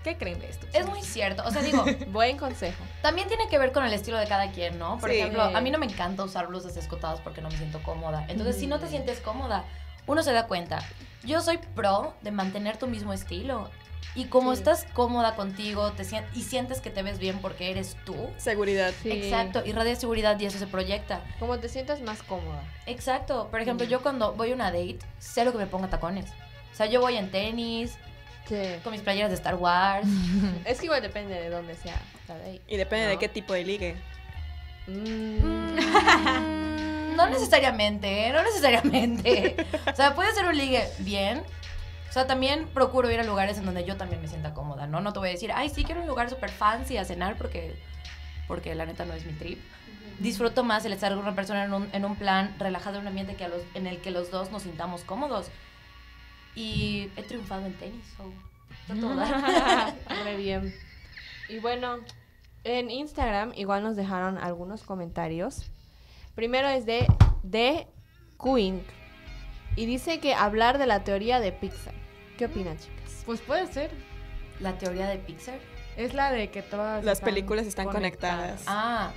¿Qué 0.05 0.17
creen 0.17 0.41
de 0.41 0.49
esto? 0.51 0.67
Es 0.73 0.87
muy 0.87 1.03
cierto. 1.03 1.43
O 1.47 1.51
sea, 1.51 1.63
digo, 1.63 1.85
Buen 2.09 2.37
consejo. 2.37 2.83
también 3.03 3.29
tiene 3.29 3.49
que 3.49 3.59
ver 3.59 3.73
con 3.73 3.85
el 3.85 3.93
estilo 3.93 4.19
de 4.19 4.27
cada 4.27 4.51
quien, 4.51 4.79
¿no? 4.79 4.99
Por 4.99 5.11
Sí. 5.11 5.17
ejemplo, 5.19 5.43
a 5.43 5.61
mí 5.61 5.71
no 5.71 5.79
me 5.79 5.87
encanta 5.87 6.25
usar 6.25 6.49
blusas 6.49 6.77
escotadas 6.77 7.21
porque 7.21 7.41
no 7.41 7.49
me 7.49 7.57
siento 7.57 7.83
cómoda. 7.83 8.25
Entonces, 8.29 8.59
si 8.59 8.67
no 8.67 8.79
te 8.81 8.89
sientes 8.89 9.21
cómoda, 9.21 9.65
uno 10.07 10.23
se 10.23 10.33
da 10.33 10.47
cuenta. 10.49 10.81
Yo 11.25 11.41
soy 11.41 11.59
pro 11.77 12.15
de 12.23 12.33
mantener 12.33 12.77
tu 12.79 12.87
mismo 12.89 13.13
estilo. 13.13 13.71
Y 14.17 14.25
como 14.27 14.53
Sí. 14.53 14.59
estás 14.59 14.85
cómoda 14.93 15.37
contigo 15.37 15.93
te 15.93 16.05
sien- 16.05 16.27
y 16.35 16.43
sientes 16.43 16.81
que 16.81 16.91
te 16.91 17.03
ves 17.03 17.19
bien 17.19 17.39
porque 17.39 17.71
eres 17.71 17.97
tú, 18.05 18.15
Seguridad. 18.37 18.93
Sí. 19.03 19.11
exacto, 19.13 19.65
irradia 19.65 19.95
seguridad 19.97 20.39
y 20.41 20.45
eso 20.47 20.59
se 20.59 20.67
proyecta. 20.67 21.21
Como 21.39 21.59
te 21.61 21.69
sientas 21.69 22.01
más 22.03 22.23
cómoda. 22.25 22.63
Exacto. 22.87 23.49
Por 23.51 23.61
ejemplo, 23.63 23.87
yo 23.87 24.03
cuando 24.03 24.33
voy 24.35 24.51
a 24.51 24.55
una 24.55 24.67
date, 24.73 24.99
cero 25.19 25.53
que 25.53 25.59
me 25.59 25.67
ponga 25.67 25.89
tacones. 25.89 26.27
O 26.73 26.75
sea, 26.75 26.87
yo 26.87 27.01
voy 27.01 27.17
en 27.17 27.31
tenis, 27.31 27.97
Sí. 28.49 28.57
con 28.83 28.93
mis 28.93 29.03
playeras 29.03 29.31
de 29.31 29.37
Star 29.37 29.55
Wars. 29.55 30.07
Es 30.65 30.79
que 30.79 30.87
igual 30.87 31.03
depende 31.03 31.35
de 31.35 31.49
dónde 31.49 31.75
sea. 31.77 32.01
Y 32.67 32.77
depende 32.77 33.07
de 33.07 33.15
¿no? 33.15 33.21
qué 33.21 33.29
tipo 33.29 33.53
de 33.53 33.65
ligue. 33.65 33.97
Mm. 34.87 35.79
No 37.17 37.29
necesariamente, 37.29 38.27
¿eh? 38.27 38.33
no 38.33 38.43
necesariamente. 38.43 39.55
O 39.91 39.95
sea, 39.95 40.15
puede 40.15 40.33
ser 40.33 40.47
un 40.47 40.57
ligue 40.57 40.89
bien. 41.01 41.43
O 42.09 42.13
sea, 42.13 42.27
también 42.27 42.67
procuro 42.69 43.11
ir 43.11 43.21
a 43.21 43.25
lugares 43.25 43.59
en 43.59 43.65
donde 43.65 43.85
yo 43.85 43.97
también 43.97 44.21
me 44.21 44.29
sienta 44.29 44.55
cómoda, 44.55 44.87
¿no? 44.87 45.01
No 45.01 45.13
te 45.13 45.19
voy 45.19 45.29
a 45.29 45.33
decir, 45.33 45.51
ay, 45.55 45.69
sí, 45.69 45.85
quiero 45.85 46.03
un 46.03 46.07
lugar 46.07 46.29
súper 46.29 46.51
fancy 46.51 46.97
a 46.99 47.05
cenar 47.05 47.37
porque, 47.37 47.75
porque 48.49 48.75
la 48.75 48.87
neta 48.87 49.05
no 49.05 49.15
es 49.15 49.25
mi 49.25 49.33
trip. 49.33 49.59
Disfruto 50.19 50.63
más 50.63 50.85
el 50.85 50.93
estar 50.93 51.11
con 51.13 51.21
una 51.21 51.35
persona 51.35 51.65
en 51.65 51.73
un, 51.73 51.89
en 51.93 52.05
un 52.05 52.17
plan 52.17 52.55
relajado, 52.59 52.97
en 52.97 53.03
un 53.03 53.09
ambiente 53.09 53.35
que 53.35 53.45
a 53.45 53.49
los, 53.49 53.63
en 53.75 53.87
el 53.87 54.01
que 54.01 54.11
los 54.11 54.31
dos 54.31 54.51
nos 54.51 54.63
sintamos 54.63 55.05
cómodos. 55.05 55.47
Y 56.55 57.11
he 57.17 57.23
triunfado 57.23 57.67
en 57.67 57.75
tenis, 57.75 58.05
so. 58.17 58.31
Re 60.25 60.37
bien. 60.37 60.75
Y 61.49 61.59
bueno, 61.59 61.99
en 62.65 62.91
Instagram 62.91 63.53
igual 63.57 63.83
nos 63.83 63.97
dejaron 63.97 64.39
algunos 64.39 64.83
comentarios. 64.83 65.71
Primero 66.35 66.69
es 66.69 66.87
de, 66.87 67.07
de 67.43 67.87
Queen. 68.43 68.83
Y 69.77 69.87
dice 69.87 70.21
que 70.21 70.35
hablar 70.35 70.79
de 70.79 70.87
la 70.87 71.05
teoría 71.05 71.41
de 71.41 71.53
Pixar. 71.53 71.95
¿Qué 72.37 72.47
opinan, 72.47 72.77
chicas? 72.79 73.23
Pues 73.25 73.41
puede 73.41 73.67
ser. 73.73 73.91
La 74.61 74.77
teoría 74.79 75.09
de 75.09 75.19
Pixar. 75.19 75.59
Es 75.97 76.15
la 76.15 76.31
de 76.31 76.51
que 76.51 76.63
todas 76.63 77.05
Las 77.05 77.19
están 77.19 77.31
películas 77.35 77.67
están 77.67 77.89
conectadas. 77.89 78.65
Ah, 78.67 79.11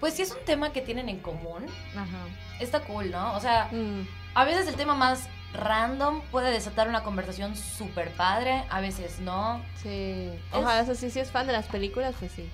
pues 0.00 0.14
si 0.14 0.22
es 0.22 0.30
un 0.32 0.44
tema 0.44 0.72
que 0.72 0.80
tienen 0.80 1.08
en 1.08 1.18
común, 1.20 1.64
Ajá. 1.96 2.26
está 2.60 2.80
cool, 2.80 3.10
¿no? 3.10 3.34
O 3.34 3.40
sea, 3.40 3.68
Mm, 3.72 4.06
A 4.34 4.44
veces 4.44 4.66
el 4.68 4.74
tema 4.74 4.94
más 4.94 5.28
random 5.54 6.20
puede 6.30 6.50
desatar 6.50 6.88
una 6.88 7.02
conversación 7.02 7.56
súper 7.56 8.10
padre, 8.10 8.64
a 8.70 8.80
veces 8.80 9.20
no. 9.20 9.62
sí. 9.82 10.30
Ojalá, 10.52 10.80
eso 10.80 10.94
sí, 10.94 11.10
si 11.10 11.20
es 11.20 11.30
fan 11.30 11.46
de 11.46 11.52
las 11.52 11.66
películas, 11.66 12.14
pues 12.18 12.32
sí. 12.32 12.48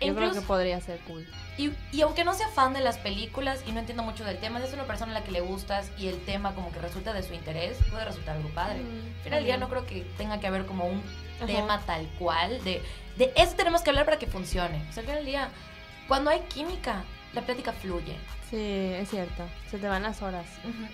Yo 0.00 0.14
creo 0.14 0.28
Incluso- 0.28 0.40
que 0.40 0.46
podría 0.46 0.80
ser 0.80 0.98
cool. 1.00 1.26
Y, 1.58 1.72
y 1.92 2.00
aunque 2.00 2.24
no 2.24 2.32
sea 2.32 2.48
fan 2.48 2.72
de 2.72 2.80
las 2.80 2.96
películas 2.96 3.62
y 3.66 3.72
no 3.72 3.80
entiendo 3.80 4.02
mucho 4.02 4.24
del 4.24 4.38
tema, 4.38 4.58
si 4.60 4.66
es 4.66 4.72
una 4.72 4.84
persona 4.84 5.12
a 5.12 5.18
la 5.20 5.24
que 5.24 5.30
le 5.30 5.42
gustas 5.42 5.90
y 5.98 6.08
el 6.08 6.18
tema 6.24 6.54
como 6.54 6.72
que 6.72 6.78
resulta 6.78 7.12
de 7.12 7.22
su 7.22 7.34
interés, 7.34 7.76
puede 7.90 8.06
resultar 8.06 8.36
algo 8.36 8.48
padre. 8.50 8.78
Mm, 8.78 9.16
Al 9.18 9.22
final 9.24 9.38
del 9.40 9.44
día 9.44 9.56
no 9.58 9.68
creo 9.68 9.84
que 9.84 10.02
tenga 10.16 10.40
que 10.40 10.46
haber 10.46 10.64
como 10.64 10.86
un 10.86 11.02
Ajá. 11.36 11.46
tema 11.46 11.80
tal 11.80 12.06
cual 12.18 12.64
de, 12.64 12.82
de 13.18 13.32
eso 13.36 13.54
tenemos 13.56 13.82
que 13.82 13.90
hablar 13.90 14.06
para 14.06 14.18
que 14.18 14.26
funcione. 14.26 14.82
O 14.88 14.92
sea, 14.92 15.02
al 15.02 15.06
final 15.06 15.16
del 15.16 15.26
día, 15.26 15.48
cuando 16.08 16.30
hay 16.30 16.40
química, 16.48 17.04
la 17.34 17.42
plática 17.42 17.72
fluye. 17.74 18.16
Sí, 18.48 18.56
es 18.94 19.10
cierto. 19.10 19.44
Se 19.70 19.76
te 19.78 19.86
van 19.86 20.02
las 20.02 20.22
horas. 20.22 20.46
Ujú. 20.64 20.86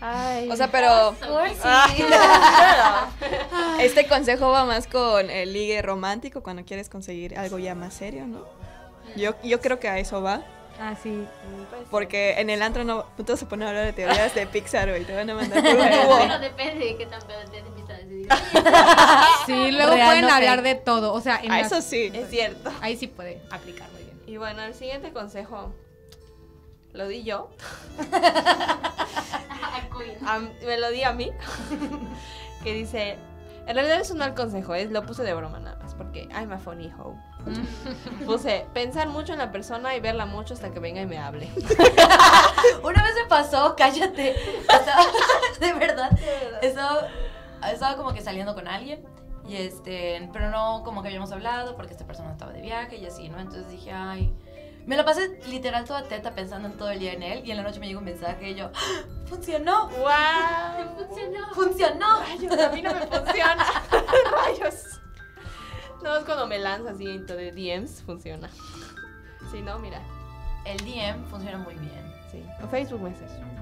Ay. 0.00 0.48
O 0.50 0.56
sea, 0.56 0.70
pero 0.70 1.14
Cursi. 1.18 2.02
este 3.80 4.06
consejo 4.06 4.50
va 4.50 4.64
más 4.64 4.86
con 4.86 5.30
el 5.30 5.52
ligue 5.52 5.82
romántico 5.82 6.42
cuando 6.42 6.64
quieres 6.64 6.88
conseguir 6.88 7.38
algo 7.38 7.58
ya 7.58 7.74
más 7.74 7.94
serio, 7.94 8.26
¿no? 8.26 8.46
Yo, 9.16 9.34
yo 9.42 9.60
creo 9.60 9.78
que 9.80 9.88
a 9.88 9.98
eso 9.98 10.22
va. 10.22 10.42
Ah, 10.80 10.94
sí. 11.02 11.26
Pues, 11.68 11.82
Porque 11.90 12.40
en 12.40 12.48
el 12.48 12.62
antro 12.62 12.84
no, 12.84 13.04
no 13.18 13.24
te 13.24 13.32
vas 13.32 13.42
a 13.42 13.48
poner 13.48 13.66
a 13.66 13.70
hablar 13.70 13.84
de 13.84 13.92
teorías 13.92 14.34
de 14.34 14.46
Pixar, 14.46 14.88
güey. 14.88 15.04
Te 15.04 15.14
van 15.14 15.28
a 15.28 15.34
mandar 15.34 15.62
por 15.62 15.72
un 16.00 16.06
Bueno, 16.06 16.38
depende 16.38 16.84
de 16.86 16.96
qué 16.96 17.04
tan 17.06 17.20
pedo 17.22 17.40
te. 17.50 17.60
Sí, 19.46 19.72
luego 19.72 19.92
Real, 19.94 20.06
pueden 20.06 20.22
no 20.26 20.32
hablar 20.32 20.62
de 20.62 20.74
todo. 20.76 21.12
O 21.12 21.20
sea, 21.20 21.40
en 21.42 21.50
Ah, 21.52 21.58
las- 21.62 21.72
eso 21.72 21.82
sí. 21.82 22.10
Es 22.14 22.30
cierto. 22.30 22.70
ahí 22.80 22.96
sí 22.96 23.08
puede 23.08 23.42
aplicar 23.50 23.90
muy 23.90 24.02
bien. 24.04 24.22
Y 24.26 24.36
bueno, 24.36 24.62
el 24.62 24.74
siguiente 24.74 25.12
consejo 25.12 25.74
lo 26.92 27.08
di 27.08 27.24
yo. 27.24 27.50
A- 30.26 30.38
me 30.38 30.78
lo 30.78 30.90
di 30.90 31.02
a 31.02 31.12
mí. 31.12 31.30
que 32.64 32.74
dice, 32.74 33.16
en 33.66 33.74
realidad 33.74 34.00
es 34.00 34.10
un 34.10 34.18
mal 34.18 34.34
consejo, 34.34 34.74
es 34.74 34.90
lo 34.90 35.02
puse 35.06 35.22
de 35.22 35.32
broma 35.34 35.58
nada 35.60 35.76
más, 35.82 35.94
porque 35.94 36.28
I'm 36.30 36.52
a 36.52 36.58
funny 36.58 36.90
hoe. 36.98 37.14
puse, 38.26 38.66
pensar 38.74 39.08
mucho 39.08 39.32
en 39.32 39.38
la 39.38 39.50
persona 39.50 39.94
y 39.96 40.00
verla 40.00 40.26
mucho 40.26 40.54
hasta 40.54 40.70
que 40.70 40.78
venga 40.80 41.00
y 41.02 41.06
me 41.06 41.18
hable. 41.18 41.48
Una 42.82 43.02
vez 43.02 43.14
me 43.14 43.26
pasó, 43.28 43.74
cállate. 43.76 44.34
Estaba, 44.60 45.04
de 45.60 45.72
verdad. 45.74 46.10
Estaba, 46.62 47.08
estaba 47.72 47.96
como 47.96 48.12
que 48.12 48.20
saliendo 48.22 48.54
con 48.54 48.68
alguien. 48.68 49.04
Y 49.48 49.56
este, 49.56 50.28
pero 50.32 50.50
no 50.50 50.82
como 50.84 51.02
que 51.02 51.08
habíamos 51.08 51.32
hablado 51.32 51.74
porque 51.76 51.92
esta 51.92 52.06
persona 52.06 52.30
estaba 52.32 52.52
de 52.52 52.60
viaje 52.60 52.96
y 52.96 53.06
así, 53.06 53.28
¿no? 53.28 53.40
Entonces 53.40 53.68
dije, 53.70 53.90
ay. 53.92 54.32
Me 54.90 54.96
la 54.96 55.04
pasé 55.04 55.38
literal 55.46 55.84
toda 55.84 56.02
teta 56.02 56.34
pensando 56.34 56.66
en 56.66 56.76
todo 56.76 56.90
el 56.90 56.98
día 56.98 57.12
en 57.12 57.22
él. 57.22 57.46
Y 57.46 57.52
en 57.52 57.58
la 57.58 57.62
noche 57.62 57.78
me 57.78 57.86
llegó 57.86 58.00
un 58.00 58.06
mensaje 58.06 58.50
y 58.50 58.56
yo, 58.56 58.72
¡Ah! 58.74 59.04
¡funcionó! 59.24 59.88
¡Wow! 59.88 61.06
Funcionó. 61.06 61.54
¡Funcionó! 61.54 62.20
Rayos, 62.22 62.58
a 62.58 62.68
mí 62.70 62.82
no 62.82 62.92
me 62.92 63.06
funciona. 63.06 63.66
Rayos. 64.32 65.00
No, 66.02 66.16
es 66.16 66.24
cuando 66.24 66.48
me 66.48 66.58
lanzas 66.58 66.94
así 66.96 67.06
de 67.06 67.52
DMs, 67.52 68.02
funciona. 68.02 68.50
Si 69.52 69.62
no, 69.62 69.78
mira. 69.78 70.02
El 70.64 70.78
DM 70.78 71.24
funciona 71.26 71.58
muy 71.58 71.76
bien. 71.76 72.12
Sí. 72.32 72.44
O 72.60 72.66
Facebook 72.66 73.00
Message. 73.00 73.59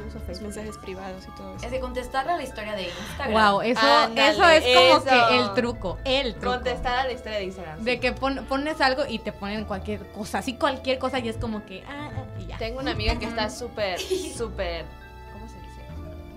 Uso 0.00 0.20
Facebook. 0.20 0.42
mensajes 0.48 0.78
privados 0.78 1.24
y 1.26 1.30
todo 1.36 1.56
eso. 1.56 1.64
Es 1.66 1.70
de 1.72 1.80
contestarle 1.80 2.32
a 2.32 2.36
la 2.36 2.42
historia 2.42 2.74
de 2.74 2.84
Instagram. 2.84 3.32
Wow, 3.32 3.60
eso, 3.62 3.80
Ándale, 3.80 4.30
eso 4.30 4.44
es 4.48 4.62
como 4.76 4.96
eso. 4.96 5.04
que 5.04 5.38
el 5.38 5.54
truco. 5.54 5.98
El 6.04 6.34
truco. 6.34 6.54
Contestar 6.56 6.98
a 7.00 7.04
la 7.04 7.12
historia 7.12 7.38
de 7.38 7.44
Instagram. 7.44 7.82
De 7.84 8.00
que 8.00 8.12
pon- 8.12 8.44
pones 8.48 8.80
algo 8.80 9.04
y 9.08 9.18
te 9.18 9.32
ponen 9.32 9.64
cualquier 9.64 10.06
cosa. 10.12 10.38
Así 10.38 10.54
cualquier 10.56 10.98
cosa 10.98 11.18
y 11.18 11.28
es 11.28 11.36
como 11.36 11.64
que. 11.64 11.82
Ah, 11.88 12.10
ah, 12.14 12.24
y 12.40 12.46
ya. 12.46 12.58
Tengo 12.58 12.80
una 12.80 12.92
amiga 12.92 13.18
que 13.18 13.26
está 13.26 13.50
súper, 13.50 13.98
súper. 14.36 14.84
¿Cómo 15.32 15.48
se 15.48 15.56
dice? 15.60 15.82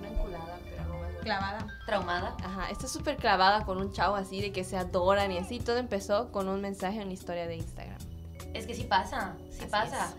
No 0.01 0.07
enculada, 0.07 0.57
pero 0.69 0.81
algo 0.83 0.99
más. 0.99 1.11
Clavada. 1.23 1.67
Traumada. 1.85 2.37
Ajá, 2.43 2.69
está 2.69 2.87
súper 2.87 3.17
clavada 3.17 3.65
con 3.65 3.77
un 3.79 3.91
chavo 3.91 4.15
así 4.15 4.41
de 4.41 4.51
que 4.51 4.63
se 4.63 4.77
adoran 4.77 5.31
y 5.31 5.37
así. 5.37 5.59
Todo 5.59 5.77
empezó 5.77 6.31
con 6.31 6.47
un 6.47 6.61
mensaje 6.61 7.01
en 7.01 7.07
la 7.07 7.13
historia 7.13 7.47
de 7.47 7.55
Instagram. 7.55 7.97
Es 8.53 8.65
que 8.65 8.73
sí 8.75 8.83
pasa, 8.83 9.35
sí 9.51 9.59
Así 9.61 9.69
pasa. 9.69 10.13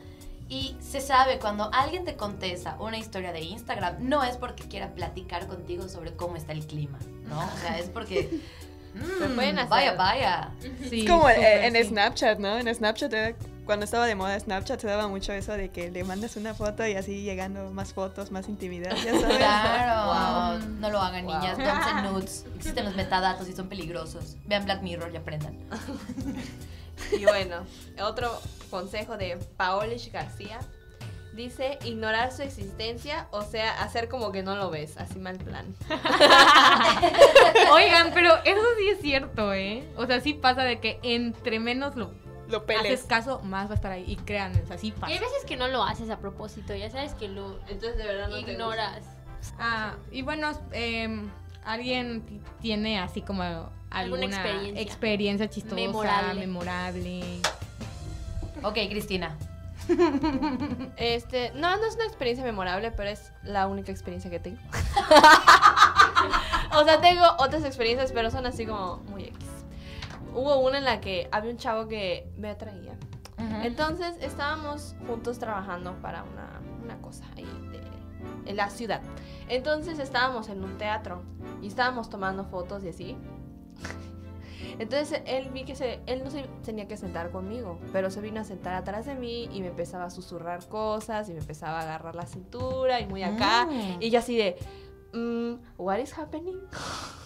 Y 0.51 0.77
se 0.81 1.01
sabe 1.01 1.39
cuando 1.39 1.71
alguien 1.73 2.05
te 2.05 2.17
contesta 2.17 2.77
una 2.81 2.99
historia 2.99 3.33
de 3.33 3.41
Instagram, 3.41 3.97
no 4.01 4.23
es 4.25 4.37
porque 4.37 4.65
quiera 4.65 4.89
platicar 4.95 5.47
contigo 5.47 5.89
sobre 5.89 6.13
cómo 6.17 6.37
está 6.37 6.53
el 6.53 6.67
clima, 6.67 6.99
¿no? 7.29 7.39
O 7.41 7.57
sea, 7.63 7.79
es 7.79 7.89
porque... 7.89 8.41
Mm, 8.93 9.37
pueden 9.37 9.57
hacer. 9.61 9.69
Vaya, 9.71 9.93
vaya. 9.93 10.51
Sí, 10.89 11.03
Es 11.05 11.09
como 11.09 11.29
eh, 11.29 11.65
en 11.65 11.77
sí. 11.77 11.85
Snapchat, 11.85 12.41
¿no? 12.41 12.59
En 12.59 12.75
Snapchat, 12.75 13.13
era- 13.13 13.37
cuando 13.65 13.85
estaba 13.85 14.05
de 14.05 14.17
moda 14.17 14.37
Snapchat, 14.41 14.81
se 14.81 14.89
daba 14.89 15.07
mucho 15.07 15.33
eso 15.33 15.53
de 15.53 15.69
que 15.71 15.93
le 15.93 16.03
mandas 16.03 16.35
una 16.35 16.55
foto 16.55 16.85
y 16.85 16.97
así 16.97 17.23
llegando 17.23 17.71
más 17.71 17.93
fotos, 17.93 18.33
más 18.33 18.49
intimidad, 18.49 18.91
ya 18.97 19.13
sabes. 19.21 19.37
Claro. 19.37 20.59
No 20.81 20.91
lo 20.91 20.99
hagan, 21.01 21.25
Wow. 21.25 21.35
niñas. 21.39 21.57
Send 21.57 22.11
nudes. 22.11 22.47
Existen 22.57 22.85
los 22.85 22.97
metadatos 22.97 23.49
y 23.49 23.53
son 23.53 23.69
peligrosos. 23.69 24.35
Vean 24.47 24.65
Black 24.65 24.83
Mirror 24.83 25.13
y 25.15 25.17
aprendan. 25.19 25.57
Y 27.13 27.25
bueno, 27.25 27.65
otro 28.03 28.41
consejo 28.71 29.17
de 29.17 29.37
Paolish 29.57 30.11
García 30.13 30.61
Dice 31.33 31.79
ignorar 31.85 32.33
su 32.33 32.43
existencia, 32.43 33.29
o 33.31 33.43
sea, 33.43 33.83
hacer 33.83 34.09
como 34.09 34.33
que 34.33 34.43
no 34.43 34.57
lo 34.57 34.69
ves, 34.69 34.97
así 34.97 35.21
mal 35.21 35.39
plan. 35.39 35.77
Oigan, 37.73 38.11
pero 38.13 38.35
eso 38.45 38.61
sí 38.79 38.89
es 38.89 39.01
cierto, 39.01 39.53
¿eh? 39.55 39.89
O 39.97 40.07
sea, 40.07 40.21
sí 40.21 40.35
pasa 40.35 40.65
de 40.65 40.81
que 40.81 40.99
entre 41.05 41.61
menos 41.61 41.95
lo 41.95 42.11
Lo 42.49 42.59
haces 42.59 42.83
peles. 42.83 43.03
caso, 43.05 43.41
más 43.43 43.69
va 43.69 43.73
a 43.73 43.75
estar 43.77 43.93
ahí. 43.93 44.05
Y 44.09 44.17
créanme, 44.17 44.61
o 44.61 44.67
sea, 44.67 44.77
sí 44.77 44.89
Y 44.89 44.93
pasa. 44.93 45.07
hay 45.07 45.21
veces 45.21 45.45
que 45.47 45.57
no 45.57 45.69
lo 45.69 45.85
haces 45.85 46.11
a 46.11 46.19
propósito, 46.19 46.75
ya 46.75 46.91
sabes 46.91 47.15
que 47.15 47.29
lo 47.29 47.61
Entonces 47.69 47.97
de 47.97 48.07
verdad 48.07 48.29
no 48.29 48.45
te 48.45 48.51
ignoras. 48.53 49.05
Ah, 49.61 49.95
y 50.11 50.23
bueno, 50.23 50.51
em, 50.73 51.31
¿alguien 51.64 52.23
ti- 52.23 52.40
tiene 52.61 52.99
así 52.99 53.23
como 53.23 53.42
alguna 53.90 54.25
experiencia? 54.27 54.83
experiencia 54.83 55.49
chistosa, 55.51 55.75
Memorable. 55.77 56.40
memorable? 56.40 57.40
Ok, 58.62 58.75
Cristina. 58.90 59.37
Este, 60.96 61.51
no, 61.55 61.77
no 61.77 61.85
es 61.87 61.94
una 61.96 62.05
experiencia 62.05 62.44
memorable, 62.44 62.92
pero 62.92 63.09
es 63.11 63.33
la 63.42 63.66
única 63.66 63.90
experiencia 63.90 64.31
que 64.31 64.38
tengo. 64.38 64.61
o 66.77 66.85
sea, 66.85 67.01
tengo 67.01 67.25
otras 67.38 67.64
experiencias, 67.64 68.12
pero 68.12 68.31
son 68.31 68.46
así 68.46 68.66
como 68.66 68.99
muy 69.09 69.25
X. 69.25 69.49
Hubo 70.35 70.59
una 70.61 70.79
en 70.79 70.85
la 70.85 71.01
que 71.01 71.29
había 71.33 71.51
un 71.51 71.57
chavo 71.57 71.88
que 71.88 72.31
me 72.37 72.51
atraía. 72.51 72.94
Entonces 73.62 74.14
estábamos 74.20 74.94
juntos 75.07 75.38
trabajando 75.38 75.94
para 76.03 76.23
una, 76.23 76.61
una 76.85 76.96
cosa 77.01 77.25
ahí 77.37 77.44
de, 77.73 77.81
en 78.51 78.57
la 78.57 78.68
ciudad. 78.70 79.01
Entonces 79.51 79.99
estábamos 79.99 80.49
en 80.49 80.63
un 80.63 80.79
teatro 80.79 81.23
y 81.61 81.67
estábamos 81.67 82.09
tomando 82.09 82.45
fotos 82.45 82.85
y 82.85 82.89
así. 82.89 83.17
Entonces 84.79 85.23
él 85.27 85.51
vi 85.53 85.65
que 85.65 85.75
se, 85.75 86.01
él 86.07 86.23
no 86.23 86.31
se 86.31 86.45
tenía 86.65 86.87
que 86.87 86.97
sentar 86.97 87.31
conmigo, 87.33 87.79
pero 87.93 88.11
se 88.11 88.21
vino 88.21 88.41
a 88.41 88.45
sentar 88.45 88.75
atrás 88.75 89.07
de 89.07 89.17
mí 89.17 89.49
y 89.53 89.61
me 89.61 89.67
empezaba 89.67 90.05
a 90.05 90.11
susurrar 90.11 90.65
cosas 90.69 91.29
y 91.29 91.33
me 91.33 91.41
empezaba 91.41 91.81
a 91.81 91.83
agarrar 91.83 92.15
la 92.15 92.27
cintura 92.27 93.01
y 93.01 93.07
muy 93.07 93.25
acá. 93.25 93.67
Mm. 93.67 93.97
Y 94.01 94.11
yo 94.11 94.21
así 94.21 94.37
de, 94.37 94.57
mm, 95.13 95.55
what 95.79 95.99
is 95.99 96.17
happening? 96.17 96.57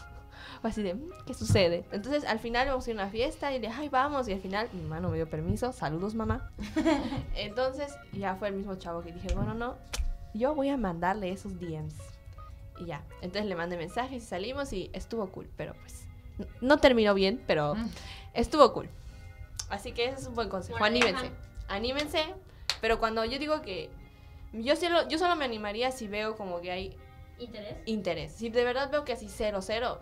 O 0.63 0.67
así 0.67 0.83
de, 0.83 0.95
"Mm, 0.95 1.11
¿qué 1.27 1.35
sucede? 1.35 1.85
Entonces 1.93 2.25
al 2.25 2.39
final 2.39 2.67
vamos 2.69 2.87
a 2.87 2.91
ir 2.91 2.99
a 2.99 3.03
una 3.03 3.11
fiesta 3.11 3.53
y 3.55 3.59
le 3.59 3.69
ay, 3.69 3.91
vamos. 3.91 4.27
Y 4.29 4.33
al 4.33 4.41
final 4.41 4.67
mi 4.73 4.81
mamá 4.81 4.99
no 4.99 5.11
me 5.11 5.17
dio 5.19 5.29
permiso. 5.29 5.75
Saludos, 5.75 6.15
mamá. 6.15 6.51
Entonces 7.37 7.95
ya 8.15 8.35
fue 8.37 8.49
el 8.49 8.55
mismo 8.55 8.75
chavo 8.77 9.03
que 9.03 9.13
dije, 9.13 9.29
bueno, 9.35 9.53
no, 9.53 9.75
yo 10.33 10.55
voy 10.55 10.71
a 10.71 10.79
mandarle 10.79 11.31
esos 11.31 11.61
DMs. 11.61 11.95
Y 12.79 12.87
ya. 12.87 13.03
Entonces 13.23 13.47
le 13.47 13.55
mandé 13.55 13.77
mensajes 13.77 14.23
y 14.23 14.27
salimos 14.27 14.73
y 14.73 14.91
estuvo 14.93 15.27
cool. 15.31 15.49
Pero 15.57 15.75
pues, 15.75 16.07
no 16.61 16.79
terminó 16.79 17.15
bien, 17.15 17.43
pero 17.47 17.75
Mm. 17.75 17.89
estuvo 18.35 18.73
cool. 18.73 18.89
Así 19.71 19.93
que 19.93 20.07
ese 20.07 20.21
es 20.23 20.27
un 20.27 20.35
buen 20.35 20.49
consejo. 20.49 20.79
Moraleja. 20.79 21.09
Anímense. 21.09 21.37
Anímense. 21.69 22.25
Pero 22.81 22.99
cuando 22.99 23.25
yo 23.25 23.39
digo 23.39 23.63
que. 23.63 23.91
Yo 24.53 24.77
solo, 24.77 25.09
yo 25.09 25.19
solo 25.19 25.35
me 25.37 25.45
animaría 25.45 25.91
si 25.91 26.07
veo 26.07 26.37
como 26.37 26.61
que 26.61 26.71
hay 26.71 26.97
¿Interés? 27.39 27.77
interés. 27.87 28.33
Si 28.33 28.51
de 28.51 28.63
verdad 28.65 28.91
veo 28.91 29.05
que 29.05 29.13
así 29.15 29.27
cero, 29.29 29.61
cero, 29.63 29.99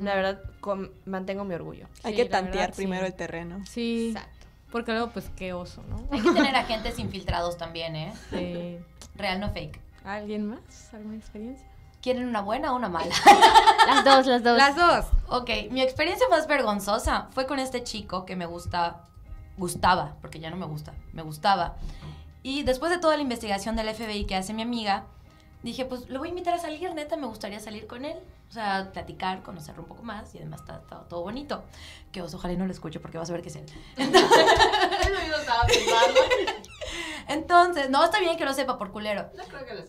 la 0.00 0.14
verdad 0.14 0.42
con- 0.60 0.92
mantengo 1.06 1.44
mi 1.44 1.54
orgullo. 1.54 1.86
Hay 2.02 2.12
Sí, 2.12 2.16
que 2.22 2.24
tantear 2.26 2.56
verdad, 2.56 2.74
sí. 2.74 2.82
primero 2.82 3.06
el 3.06 3.14
terreno. 3.14 3.64
Sí, 3.64 4.08
Exacto. 4.08 4.46
porque 4.70 4.92
luego 4.92 5.10
pues 5.12 5.30
qué 5.36 5.54
oso, 5.54 5.82
¿no? 5.88 6.06
Hay 6.10 6.20
que 6.20 6.30
tener 6.32 6.54
agentes 6.56 6.98
infiltrados 6.98 7.56
también, 7.56 7.96
¿eh? 7.96 8.12
Sí. 8.30 8.78
Real, 9.14 9.40
no 9.40 9.50
fake. 9.50 9.80
¿Alguien 10.04 10.46
más? 10.46 10.92
¿Alguna 10.92 11.16
experiencia? 11.16 11.66
¿Quieren 12.00 12.28
una 12.28 12.40
buena 12.40 12.72
o 12.72 12.76
una 12.76 12.88
mala? 12.88 13.14
Las 13.86 14.04
dos, 14.04 14.26
las 14.26 14.42
dos. 14.42 14.56
Las 14.56 14.76
dos. 14.76 15.04
Ok, 15.28 15.50
mi 15.70 15.80
experiencia 15.80 16.28
más 16.28 16.46
vergonzosa 16.46 17.28
fue 17.30 17.46
con 17.46 17.58
este 17.58 17.82
chico 17.82 18.24
que 18.24 18.36
me 18.36 18.46
gusta, 18.46 19.04
gustaba, 19.56 20.16
porque 20.20 20.40
ya 20.40 20.50
no 20.50 20.56
me 20.56 20.66
gusta, 20.66 20.92
me 21.12 21.22
gustaba. 21.22 21.76
Y 22.42 22.62
después 22.62 22.90
de 22.90 22.98
toda 22.98 23.16
la 23.16 23.22
investigación 23.22 23.76
del 23.76 23.92
FBI 23.92 24.24
que 24.24 24.36
hace 24.36 24.54
mi 24.54 24.62
amiga, 24.62 25.04
dije, 25.62 25.84
pues 25.84 26.08
lo 26.08 26.20
voy 26.20 26.28
a 26.28 26.30
invitar 26.30 26.54
a 26.54 26.58
salir, 26.58 26.94
neta, 26.94 27.16
me 27.16 27.26
gustaría 27.26 27.60
salir 27.60 27.86
con 27.86 28.04
él. 28.04 28.16
O 28.48 28.52
sea, 28.52 28.90
platicar, 28.92 29.42
conocerlo 29.42 29.82
un 29.82 29.88
poco 29.88 30.04
más 30.04 30.32
y 30.34 30.38
además 30.38 30.60
está, 30.60 30.76
está 30.76 31.00
todo 31.08 31.22
bonito. 31.22 31.64
Que 32.12 32.22
os 32.22 32.32
ojalá 32.34 32.54
y 32.54 32.56
no 32.56 32.66
lo 32.66 32.72
escuche 32.72 33.00
porque 33.00 33.18
vas 33.18 33.28
a 33.28 33.32
ver 33.32 33.42
que 33.42 33.48
es 33.48 33.56
él. 33.56 33.66
Pensando. 33.96 34.22
Entonces, 37.28 37.90
no, 37.90 38.04
está 38.04 38.20
bien 38.20 38.36
que 38.36 38.44
lo 38.44 38.54
sepa 38.54 38.78
por 38.78 38.92
culero. 38.92 39.28
No 39.36 39.44
creo 39.44 39.66
que 39.66 39.74
lo 39.74 39.82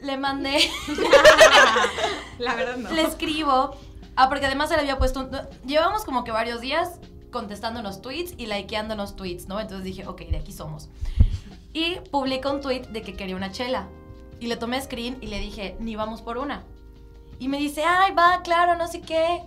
Le 0.00 0.16
mandé 0.16 0.58
La 2.38 2.54
verdad 2.54 2.76
no. 2.76 2.90
le 2.90 3.02
escribo. 3.02 3.76
Ah, 4.16 4.28
porque 4.28 4.46
además 4.46 4.70
él 4.70 4.80
había 4.80 4.98
puesto. 4.98 5.20
un- 5.20 5.30
llevamos 5.66 6.04
como 6.04 6.24
que 6.24 6.30
varios 6.30 6.60
días 6.60 6.98
contestándonos 7.32 8.00
tweets 8.00 8.34
y 8.38 8.46
likeándonos 8.46 9.16
tweets, 9.16 9.48
¿no? 9.48 9.60
Entonces 9.60 9.84
dije, 9.84 10.06
ok, 10.06 10.22
de 10.22 10.38
aquí 10.38 10.52
somos. 10.52 10.88
Y 11.72 11.96
publica 12.10 12.50
un 12.50 12.60
tweet 12.60 12.82
de 12.88 13.02
que 13.02 13.14
quería 13.14 13.36
una 13.36 13.52
chela. 13.52 13.88
Y 14.40 14.46
le 14.46 14.56
tomé 14.56 14.80
screen 14.80 15.18
y 15.20 15.26
le 15.26 15.38
dije, 15.40 15.76
ni 15.80 15.96
vamos 15.96 16.22
por 16.22 16.38
una. 16.38 16.64
Y 17.40 17.48
me 17.48 17.58
dice, 17.58 17.84
ay, 17.84 18.12
va, 18.14 18.42
claro, 18.42 18.76
no 18.76 18.86
sé 18.88 19.00
qué. 19.00 19.42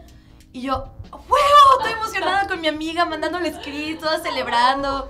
Y 0.54 0.62
yo, 0.62 0.86
¡huevo! 1.12 1.80
Estoy 1.80 1.94
emocionada 1.94 2.48
con 2.48 2.60
mi 2.62 2.68
amiga, 2.68 3.06
mandándole 3.06 3.54
screen, 3.54 3.98
toda 4.00 4.20
celebrando. 4.20 5.10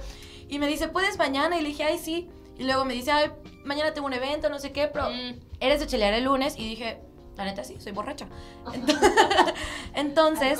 Y 0.49 0.59
me 0.59 0.67
dice, 0.67 0.87
¿puedes 0.87 1.17
mañana? 1.17 1.57
Y 1.57 1.61
le 1.61 1.69
dije, 1.69 1.83
ay, 1.83 1.97
sí. 1.99 2.29
Y 2.57 2.63
luego 2.63 2.85
me 2.85 2.93
dice, 2.93 3.11
ay, 3.11 3.31
mañana 3.65 3.93
tengo 3.93 4.07
un 4.07 4.13
evento, 4.13 4.49
no 4.49 4.59
sé 4.59 4.71
qué, 4.71 4.87
pero 4.87 5.09
Mm. 5.09 5.39
eres 5.59 5.79
de 5.79 5.87
chelear 5.87 6.13
el 6.13 6.23
lunes. 6.25 6.55
Y 6.57 6.67
dije, 6.69 6.99
la 7.37 7.45
neta 7.45 7.63
sí, 7.63 7.77
soy 7.79 7.91
borracha. 7.91 8.27
Entonces, 9.93 10.59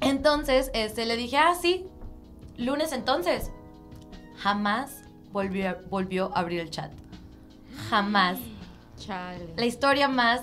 entonces, 0.00 0.70
este, 0.74 1.06
le 1.06 1.16
dije, 1.16 1.36
ah, 1.38 1.54
sí, 1.60 1.86
lunes 2.56 2.92
entonces. 2.92 3.50
Jamás 4.36 5.02
volvió, 5.32 5.70
a- 5.70 5.76
volvió 5.90 6.30
a 6.34 6.40
abrir 6.40 6.60
el 6.60 6.70
chat. 6.70 6.92
Jamás. 7.90 8.38
Chale. 8.96 9.54
La 9.56 9.64
historia 9.66 10.08
más 10.08 10.42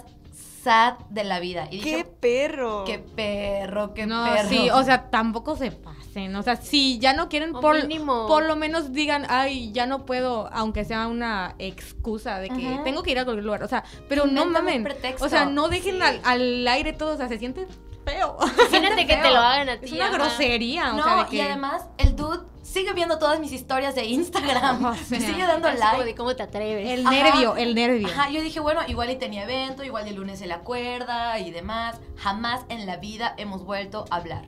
sad 0.64 0.98
de 1.10 1.24
la 1.24 1.40
vida. 1.40 1.68
Y 1.72 1.80
¡Qué 1.80 1.90
dije, 1.98 2.06
perro! 2.06 2.84
qué 2.86 3.00
perro, 3.00 3.94
qué 3.94 4.06
no, 4.06 4.24
perro. 4.26 4.50
sí, 4.50 4.70
o 4.70 4.84
sea, 4.84 5.10
tampoco 5.10 5.56
se 5.56 5.72
O 6.16 6.44
sea, 6.44 6.56
si 6.56 6.98
ya 7.00 7.14
no 7.14 7.28
quieren, 7.28 7.54
O 7.56 7.60
por, 7.60 7.76
mínimo. 7.88 8.26
por 8.28 8.46
lo 8.46 8.56
menos 8.56 8.94
digan, 8.94 9.26
ay, 9.30 9.72
ya 9.74 9.86
no 9.86 10.06
puedo, 10.06 10.50
aunque 10.54 10.86
sea 10.86 11.08
una 11.08 11.56
excusa 11.60 12.40
de 12.40 12.50
que 12.50 12.80
tengo 12.86 13.04
que 13.04 13.12
ir 13.12 13.20
a 13.20 13.26
cualquier 13.26 13.44
lugar. 13.46 13.64
O 13.64 13.68
sea, 13.68 13.84
pero 14.08 14.26
no 14.26 14.46
mamen. 14.46 14.84
pretexto. 14.84 15.26
O 15.26 15.30
sea, 15.30 15.46
no 15.46 15.68
dejen 15.68 15.96
Sí. 15.96 16.02
al, 16.02 16.22
al 16.24 16.68
aire 16.70 16.94
todo, 16.94 17.14
o 17.14 17.18
sea, 17.18 17.28
se 17.28 17.38
siente 17.38 17.68
feo. 18.06 18.38
Imagínate 18.70 19.06
que 19.08 19.18
te 19.18 19.30
lo 19.30 19.40
hagan 19.40 19.68
a 19.70 19.78
ti. 19.80 19.86
Es 19.88 19.92
una 19.92 20.10
grosería. 20.10 20.94
o 20.94 20.98
No, 20.98 21.04
sea, 21.04 21.16
de 21.24 21.30
que... 21.30 21.36
y 21.38 21.42
además, 21.42 21.84
el 21.98 22.16
dude 22.16 22.40
sigue 22.64 22.94
viendo 22.94 23.20
todas 23.20 23.40
mis 23.40 23.52
historias 23.52 23.94
de 23.96 24.06
Instagram. 24.06 24.86
O 24.86 24.92
Me 25.10 25.20
sigue 25.20 25.46
dando 25.46 25.72
like. 25.72 26.04
de 26.04 26.16
cómo 26.16 26.36
te 26.36 26.44
atreves. 26.44 26.90
El 27.00 27.06
Ajá. 27.06 27.16
nervio, 27.16 27.56
el 27.58 27.76
nervio. 27.76 28.08
Ajá, 28.08 28.30
yo 28.30 28.42
dije, 28.42 28.60
bueno, 28.60 28.82
igual 28.88 29.10
y 29.10 29.16
tenía 29.18 29.44
evento, 29.44 29.84
igual 29.84 30.06
y 30.08 30.12
el 30.12 30.16
lunes 30.16 30.40
se 30.40 30.48
le 30.48 30.54
acuerda 30.54 31.40
y 31.40 31.52
demás. 31.52 32.00
Jamás 32.18 32.62
en 32.70 32.86
la 32.86 32.98
vida 32.98 33.34
hemos 33.38 33.64
vuelto 33.66 34.06
a 34.10 34.16
hablar. 34.18 34.46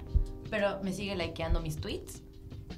Pero 0.50 0.80
me 0.84 0.94
sigue 0.94 1.16
likeando 1.16 1.60
mis 1.62 1.78
tweets, 1.78 2.22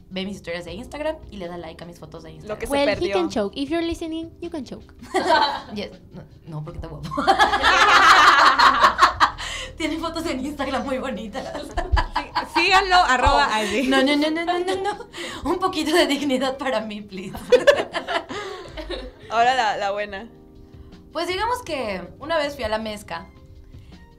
ve 0.09 0.25
mis 0.25 0.37
historias 0.37 0.65
de 0.65 0.73
Instagram 0.73 1.15
y 1.31 1.37
le 1.37 1.47
da 1.47 1.57
like 1.57 1.83
a 1.83 1.87
mis 1.87 1.99
fotos 1.99 2.23
de 2.23 2.31
Instagram. 2.31 2.55
Lo 2.55 2.59
que 2.59 2.65
se 2.67 2.71
Well, 2.71 2.87
he 2.89 2.95
perdió. 2.95 3.13
can 3.13 3.29
choke. 3.29 3.53
If 3.55 3.69
you're 3.69 3.85
listening, 3.85 4.31
you 4.41 4.49
can 4.49 4.63
choke. 4.65 4.93
Yes. 5.75 5.91
No, 6.13 6.23
no, 6.47 6.63
porque 6.63 6.77
está 6.79 6.87
guapo. 6.87 7.09
Tiene 9.77 9.97
fotos 9.97 10.25
en 10.25 10.45
Instagram 10.45 10.83
muy 10.85 10.97
bonitas. 10.97 11.45
Sí, 12.53 12.63
síganlo, 12.65 12.95
arroba 12.95 13.45
así. 13.55 13.87
No, 13.87 14.03
no, 14.03 14.15
no, 14.17 14.29
no, 14.29 14.43
no, 14.45 14.59
no, 14.59 14.75
no. 14.75 15.49
Un 15.49 15.57
poquito 15.59 15.95
de 15.95 16.05
dignidad 16.07 16.57
para 16.57 16.81
mí, 16.81 17.01
please. 17.01 17.31
Ahora 19.29 19.55
la, 19.55 19.77
la 19.77 19.91
buena. 19.91 20.27
Pues 21.13 21.27
digamos 21.27 21.61
que 21.63 22.01
una 22.19 22.37
vez 22.37 22.55
fui 22.55 22.63
a 22.65 22.69
la 22.69 22.77
mezca 22.77 23.27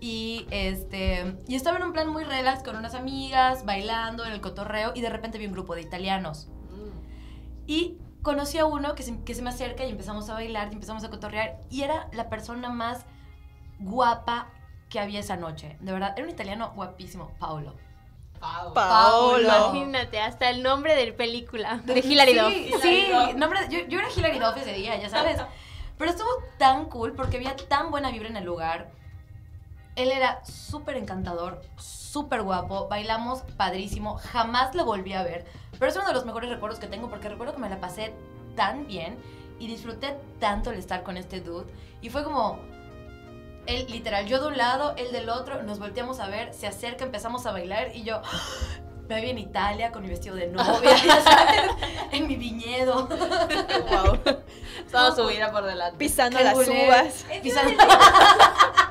y 0.00 0.46
este 0.50 1.36
y 1.46 1.54
estaba 1.54 1.76
en 1.76 1.84
un 1.84 1.92
plan 1.92 2.08
muy 2.08 2.24
relax 2.24 2.62
con 2.62 2.76
unas 2.76 2.94
amigas, 2.94 3.64
bailando 3.64 4.24
en 4.24 4.32
el 4.32 4.40
cotorreo 4.40 4.92
y 4.94 5.00
de 5.02 5.10
repente 5.10 5.38
vi 5.38 5.46
un 5.46 5.52
grupo 5.52 5.74
de 5.74 5.82
italianos. 5.82 6.48
Y 7.66 7.98
conocí 8.22 8.58
a 8.58 8.64
uno 8.66 8.94
que 8.94 9.02
se, 9.02 9.22
que 9.22 9.34
se 9.34 9.42
me 9.42 9.50
acerca 9.50 9.84
y 9.84 9.90
empezamos 9.90 10.28
a 10.28 10.34
bailar 10.34 10.68
y 10.70 10.74
empezamos 10.74 11.04
a 11.04 11.10
cotorrear 11.10 11.60
y 11.70 11.82
era 11.82 12.08
la 12.12 12.28
persona 12.28 12.68
más 12.70 13.06
guapa 13.78 14.48
que 14.88 14.98
había 14.98 15.20
esa 15.20 15.36
noche. 15.36 15.76
De 15.80 15.92
verdad, 15.92 16.14
era 16.16 16.24
un 16.24 16.30
italiano 16.30 16.72
guapísimo, 16.74 17.32
Paolo. 17.38 17.74
Paolo. 18.74 19.38
Imagínate, 19.70 20.18
hasta 20.20 20.50
el 20.50 20.62
nombre 20.62 20.96
de 20.96 21.12
película. 21.12 21.80
De 21.84 22.00
Hilary 22.00 22.34
Duff. 22.34 22.52
Sí, 22.52 22.72
sí, 22.80 23.04
nombre- 23.36 23.60
yo, 23.70 23.86
yo 23.86 23.98
era 23.98 24.08
Hilary 24.14 24.38
Duff 24.38 24.56
ese 24.56 24.72
día, 24.72 24.98
ya 24.98 25.08
sabes. 25.08 25.38
Pero 25.98 26.10
estuvo 26.10 26.28
tan 26.58 26.86
cool 26.86 27.12
porque 27.12 27.36
había 27.36 27.54
tan 27.54 27.90
buena 27.90 28.10
vibra 28.10 28.28
en 28.28 28.36
el 28.38 28.44
lugar. 28.44 28.90
Él 30.02 30.10
era 30.12 30.42
súper 30.46 30.96
encantador, 30.96 31.60
súper 31.76 32.40
guapo, 32.42 32.88
bailamos 32.88 33.42
padrísimo, 33.58 34.16
jamás 34.16 34.74
lo 34.74 34.86
volví 34.86 35.12
a 35.12 35.22
ver. 35.22 35.44
Pero 35.78 35.90
es 35.90 35.96
uno 35.96 36.06
de 36.06 36.14
los 36.14 36.24
mejores 36.24 36.48
recuerdos 36.48 36.78
que 36.78 36.86
tengo 36.86 37.10
porque 37.10 37.28
recuerdo 37.28 37.52
que 37.54 37.60
me 37.60 37.68
la 37.68 37.80
pasé 37.80 38.14
tan 38.56 38.86
bien 38.86 39.18
y 39.58 39.66
disfruté 39.66 40.16
tanto 40.38 40.70
el 40.70 40.78
estar 40.78 41.02
con 41.02 41.18
este 41.18 41.40
dude. 41.40 41.70
Y 42.00 42.08
fue 42.08 42.24
como, 42.24 42.58
él 43.66 43.86
literal, 43.90 44.24
yo 44.26 44.40
de 44.40 44.46
un 44.48 44.56
lado, 44.56 44.94
él 44.96 45.12
del 45.12 45.28
otro, 45.28 45.62
nos 45.64 45.78
volteamos 45.78 46.18
a 46.18 46.28
ver, 46.28 46.54
se 46.54 46.66
acerca, 46.66 47.04
empezamos 47.04 47.44
a 47.44 47.52
bailar 47.52 47.94
y 47.94 48.02
yo, 48.02 48.22
Me 49.10 49.20
vi 49.20 49.30
en 49.30 49.38
Italia 49.38 49.90
con 49.90 50.02
mi 50.04 50.08
vestido 50.08 50.36
de 50.36 50.46
novia, 50.46 50.96
sabes, 51.24 51.62
en 52.12 52.28
mi 52.28 52.36
viñedo. 52.36 53.08
wow. 53.08 54.16
Toda 54.92 55.16
su 55.16 55.26
vida 55.26 55.50
por 55.50 55.64
delante. 55.64 55.98
Pisando 55.98 56.38
las 56.38 56.54
uvas. 56.56 57.26
Pisando- 57.42 57.72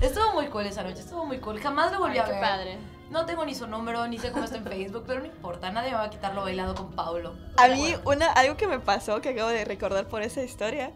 estuvo 0.00 0.32
muy 0.34 0.46
cool 0.48 0.66
esa 0.66 0.82
noche, 0.82 1.00
estuvo 1.00 1.24
muy 1.24 1.38
cool. 1.38 1.60
Jamás 1.60 1.92
lo 1.92 1.98
volví 1.98 2.14
Ay, 2.14 2.18
a 2.20 2.24
qué 2.24 2.32
ver. 2.32 2.40
padre. 2.40 2.78
No 3.10 3.24
tengo 3.24 3.44
ni 3.46 3.54
su 3.54 3.66
número, 3.66 4.06
ni 4.06 4.18
sé 4.18 4.30
cómo 4.32 4.44
está 4.44 4.58
en 4.58 4.64
Facebook, 4.64 5.04
pero 5.06 5.20
no 5.20 5.26
importa, 5.26 5.70
nadie 5.70 5.90
me 5.92 5.96
va 5.96 6.04
a 6.04 6.10
quitar 6.10 6.34
lo 6.34 6.42
bailado 6.42 6.74
con 6.74 6.92
Paulo. 6.92 7.34
A 7.56 7.62
Pero 7.62 7.74
mí, 7.74 7.94
bueno. 8.04 8.10
una, 8.26 8.32
algo 8.32 8.56
que 8.58 8.66
me 8.66 8.80
pasó, 8.80 9.22
que 9.22 9.30
acabo 9.30 9.48
de 9.48 9.64
recordar 9.64 10.06
por 10.08 10.20
esa 10.22 10.42
historia, 10.42 10.92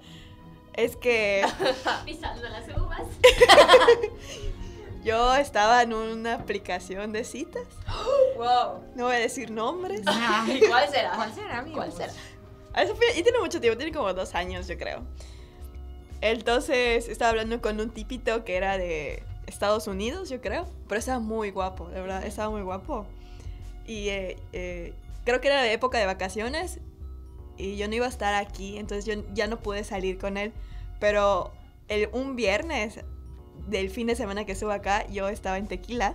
es 0.74 0.96
que 0.96 1.42
Pisando 2.04 2.46
las 2.50 2.68
uvas. 2.76 3.00
yo 5.04 5.34
estaba 5.36 5.82
en 5.82 5.94
una 5.94 6.34
aplicación 6.34 7.12
de 7.12 7.24
citas. 7.24 7.64
Wow. 8.36 8.82
No 8.96 9.04
voy 9.04 9.14
a 9.14 9.18
decir 9.18 9.50
nombres. 9.52 10.00
Ay, 10.06 10.62
¿Cuál 10.66 10.88
será? 10.88 11.12
¿Cuál 11.12 11.32
será, 11.32 11.58
amigos? 11.58 11.76
¿Cuál 11.84 11.92
será? 11.92 12.12
Ah, 12.72 12.82
Eso 12.82 12.96
fue, 12.96 13.06
y 13.16 13.22
tiene 13.22 13.38
mucho 13.38 13.60
tiempo, 13.60 13.76
tiene 13.76 13.92
como 13.92 14.12
dos 14.14 14.34
años, 14.34 14.66
yo 14.66 14.76
creo. 14.76 15.02
Entonces 16.22 17.08
estaba 17.08 17.30
hablando 17.30 17.60
con 17.60 17.80
un 17.80 17.90
tipito 17.90 18.44
que 18.44 18.56
era 18.56 18.78
de 18.78 19.24
Estados 19.48 19.88
Unidos, 19.88 20.30
yo 20.30 20.40
creo. 20.40 20.68
Pero 20.88 20.98
estaba 21.00 21.18
muy 21.18 21.50
guapo, 21.50 21.88
de 21.88 22.00
verdad, 22.00 22.24
estaba 22.24 22.48
muy 22.48 22.62
guapo. 22.62 23.06
Y 23.86 24.08
eh, 24.08 24.36
eh, 24.52 24.94
creo 25.24 25.40
que 25.40 25.48
era 25.48 25.62
de 25.62 25.72
época 25.72 25.98
de 25.98 26.06
vacaciones. 26.06 26.78
Y 27.58 27.76
yo 27.76 27.88
no 27.88 27.94
iba 27.96 28.06
a 28.06 28.08
estar 28.08 28.34
aquí, 28.34 28.78
entonces 28.78 29.04
yo 29.04 29.22
ya 29.34 29.48
no 29.48 29.58
pude 29.58 29.82
salir 29.82 30.16
con 30.16 30.36
él. 30.36 30.52
Pero 31.00 31.52
el, 31.88 32.08
un 32.12 32.36
viernes 32.36 33.00
del 33.66 33.90
fin 33.90 34.06
de 34.06 34.14
semana 34.14 34.44
que 34.44 34.52
estuve 34.52 34.74
acá, 34.74 35.04
yo 35.08 35.28
estaba 35.28 35.58
en 35.58 35.66
tequila. 35.66 36.14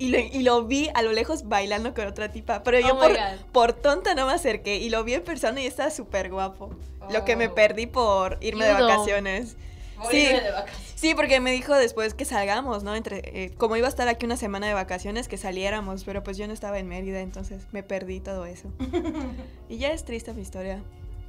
Y 0.00 0.08
lo, 0.08 0.18
y 0.18 0.42
lo 0.42 0.64
vi 0.64 0.88
a 0.94 1.02
lo 1.02 1.12
lejos 1.12 1.46
bailando 1.46 1.92
con 1.94 2.06
otra 2.06 2.32
tipa. 2.32 2.62
Pero 2.62 2.80
yo 2.80 2.94
Oh 2.94 2.98
por, 2.98 3.12
por 3.52 3.72
tonta 3.74 4.14
no 4.14 4.26
me 4.26 4.32
acerqué. 4.32 4.78
Y 4.78 4.88
lo 4.90 5.04
vi 5.04 5.14
en 5.14 5.22
persona 5.22 5.60
y 5.60 5.66
estaba 5.66 5.90
súper 5.90 6.30
guapo. 6.30 6.70
Lo 7.12 7.24
que 7.24 7.36
me 7.36 7.48
Oh. 7.48 7.54
perdí 7.54 7.86
por 7.86 8.38
irme 8.40 8.64
de 8.64 8.72
vacaciones. 8.72 9.56
Por 9.96 10.10
Sí. 10.10 10.16
irme 10.22 10.40
de 10.40 10.50
vacaciones. 10.52 10.92
Sí, 10.94 11.14
porque 11.14 11.40
me 11.40 11.52
dijo 11.52 11.74
después 11.74 12.14
que 12.14 12.24
salgamos, 12.24 12.82
¿no? 12.82 12.94
Entre, 12.96 13.20
eh, 13.44 13.50
como 13.56 13.76
iba 13.76 13.86
a 13.86 13.90
estar 13.90 14.08
aquí 14.08 14.24
una 14.26 14.36
semana 14.38 14.66
de 14.68 14.74
vacaciones, 14.74 15.28
que 15.28 15.36
saliéramos, 15.36 16.04
pero 16.04 16.22
pues 16.22 16.36
yo 16.38 16.46
no 16.46 16.52
estaba 16.54 16.78
en 16.78 16.88
Mérida, 16.88 17.20
entonces 17.20 17.62
me 17.72 17.82
perdí 17.82 18.20
todo 18.20 18.46
eso. 18.46 18.70
y 19.68 19.76
ya 19.78 19.92
es 19.92 20.04
triste 20.04 20.32
mi 20.32 20.40
historia. 20.42 20.82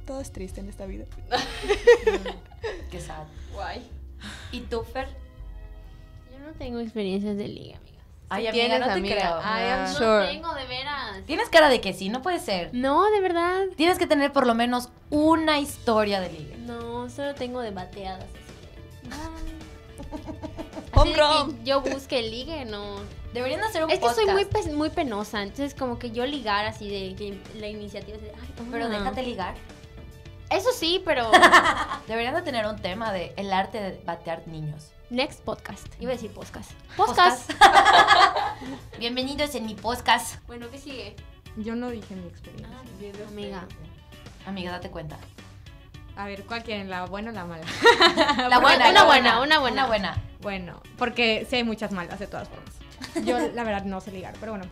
Todo 0.06 0.20
es 0.20 0.32
triste 0.32 0.60
en 0.60 0.68
esta 0.70 0.86
vida. 0.86 1.04
Qué 2.90 3.00
sad. 3.00 3.24
Guay. 3.52 3.82
¿Y 4.50 4.60
tú, 4.60 4.82
Fer? 4.82 5.08
Yo 6.32 6.38
no 6.38 6.52
tengo 6.54 6.80
experiencias 6.80 7.36
de 7.36 7.48
liga, 7.48 7.76
amiga. 7.78 7.91
Ay, 8.34 8.46
amiga, 8.46 8.52
tienes, 8.64 8.80
no 8.80 8.86
te 8.86 8.92
amiga. 8.92 9.14
creo. 9.16 9.38
I 9.40 9.42
am 9.70 9.80
Ah. 9.80 9.86
No 9.88 9.98
Sure. 9.98 10.26
tengo, 10.26 10.54
de 10.54 10.64
veras. 10.66 11.18
Tienes 11.26 11.48
cara 11.48 11.68
de 11.68 11.80
que 11.80 11.92
sí, 11.92 12.08
no 12.08 12.22
puede 12.22 12.38
ser. 12.38 12.70
No, 12.72 13.10
de 13.10 13.20
verdad. 13.20 13.62
Tienes 13.76 13.98
que 13.98 14.06
tener 14.06 14.32
por 14.32 14.46
lo 14.46 14.54
menos 14.54 14.88
una 15.10 15.58
historia 15.58 16.20
de 16.20 16.30
ligue. 16.30 16.56
No, 16.58 17.08
solo 17.10 17.34
tengo 17.34 17.60
de 17.62 17.70
bateadas. 17.70 18.26
Así 20.92 21.12
que 21.14 21.64
yo 21.64 21.80
busque 21.80 22.22
ligue, 22.22 22.64
no. 22.64 22.96
Deberían 23.32 23.62
hacer 23.64 23.84
un 23.84 23.90
Es 23.90 23.96
que 23.98 24.00
podcast. 24.06 24.20
soy 24.20 24.30
muy, 24.32 24.44
pes- 24.44 24.72
muy 24.74 24.90
penosa, 24.90 25.42
entonces 25.42 25.74
como 25.74 25.98
que 25.98 26.10
yo 26.10 26.26
ligar 26.26 26.66
así 26.66 26.88
de 26.88 27.14
que 27.16 27.40
la 27.58 27.66
iniciativa 27.68 28.16
es 28.16 28.22
de, 28.22 28.30
ay, 28.30 28.66
Pero 28.70 28.88
déjate 28.90 29.22
ligar. 29.22 29.54
Eso 30.50 30.70
sí, 30.72 31.00
pero 31.04 31.30
Deberían 32.08 32.34
de 32.34 32.42
tener 32.42 32.66
un 32.66 32.76
tema 32.76 33.10
de 33.10 33.32
el 33.36 33.52
arte 33.54 33.80
de 33.80 34.02
batear 34.04 34.46
niños. 34.46 34.90
Next 35.12 35.44
podcast. 35.44 35.86
Iba 36.00 36.12
a 36.12 36.14
decir 36.14 36.30
podcast. 36.30 36.70
Podcast. 36.96 37.52
Bienvenidos 38.98 39.54
en 39.54 39.66
mi 39.66 39.74
podcast. 39.74 40.44
bueno, 40.46 40.70
¿qué 40.70 40.78
sigue? 40.78 41.16
Yo 41.58 41.76
no 41.76 41.90
dije 41.90 42.16
mi 42.16 42.26
experiencia. 42.26 42.78
Amiga. 43.28 43.66
Amiga, 44.46 44.72
date 44.72 44.90
cuenta. 44.90 45.18
A 46.16 46.26
ver, 46.26 46.44
¿cuál 46.44 46.62
quieren? 46.64 46.88
¿La 46.88 47.04
buena 47.04 47.30
o 47.30 47.34
la 47.34 47.44
mala? 47.44 47.64
La 48.48 48.58
buena, 48.58 48.88
una 48.88 48.92
la 48.92 49.04
buena, 49.04 49.40
una 49.42 49.58
buena. 49.58 49.84
Una 49.84 49.86
buena. 49.86 50.22
Bueno, 50.40 50.80
porque 50.96 51.46
sí 51.48 51.56
hay 51.56 51.64
muchas 51.64 51.92
malas 51.92 52.18
de 52.18 52.26
todas 52.26 52.48
formas. 52.48 53.26
Yo 53.26 53.38
la 53.38 53.64
verdad 53.64 53.84
no 53.84 54.00
sé 54.00 54.12
ligar, 54.12 54.34
pero 54.40 54.52
bueno. 54.52 54.64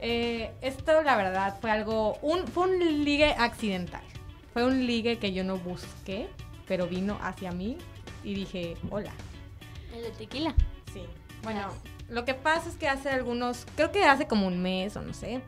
Eh, 0.00 0.52
esto 0.60 1.02
la 1.02 1.16
verdad 1.16 1.56
fue 1.60 1.70
algo, 1.70 2.18
un, 2.20 2.46
fue 2.46 2.68
un 2.68 3.04
ligue 3.04 3.34
accidental. 3.38 4.02
Fue 4.52 4.66
un 4.66 4.86
ligue 4.86 5.18
que 5.18 5.32
yo 5.32 5.44
no 5.44 5.56
busqué, 5.56 6.28
pero 6.66 6.86
vino 6.86 7.18
hacia 7.22 7.52
mí 7.52 7.78
y 8.22 8.34
dije, 8.34 8.76
hola. 8.90 9.12
El 9.98 10.04
de 10.04 10.10
tequila. 10.12 10.54
Sí. 10.92 11.02
Bueno, 11.42 11.68
lo 12.08 12.24
que 12.24 12.34
pasa 12.34 12.68
es 12.68 12.76
que 12.76 12.88
hace 12.88 13.10
algunos, 13.10 13.66
creo 13.76 13.90
que 13.92 14.04
hace 14.04 14.26
como 14.26 14.46
un 14.46 14.60
mes 14.62 14.96
o 14.96 15.02
no 15.02 15.12
sé, 15.12 15.40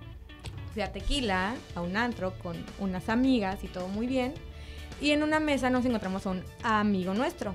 fui 0.72 0.82
a 0.82 0.92
Tequila, 0.92 1.54
a 1.74 1.80
un 1.80 1.96
antro 1.96 2.32
con 2.42 2.56
unas 2.78 3.08
amigas 3.08 3.62
y 3.64 3.68
todo 3.68 3.88
muy 3.88 4.06
bien. 4.06 4.34
Y 5.00 5.12
en 5.12 5.22
una 5.22 5.40
mesa 5.40 5.70
nos 5.70 5.84
encontramos 5.84 6.26
a 6.26 6.30
un 6.30 6.44
amigo 6.62 7.14
nuestro. 7.14 7.54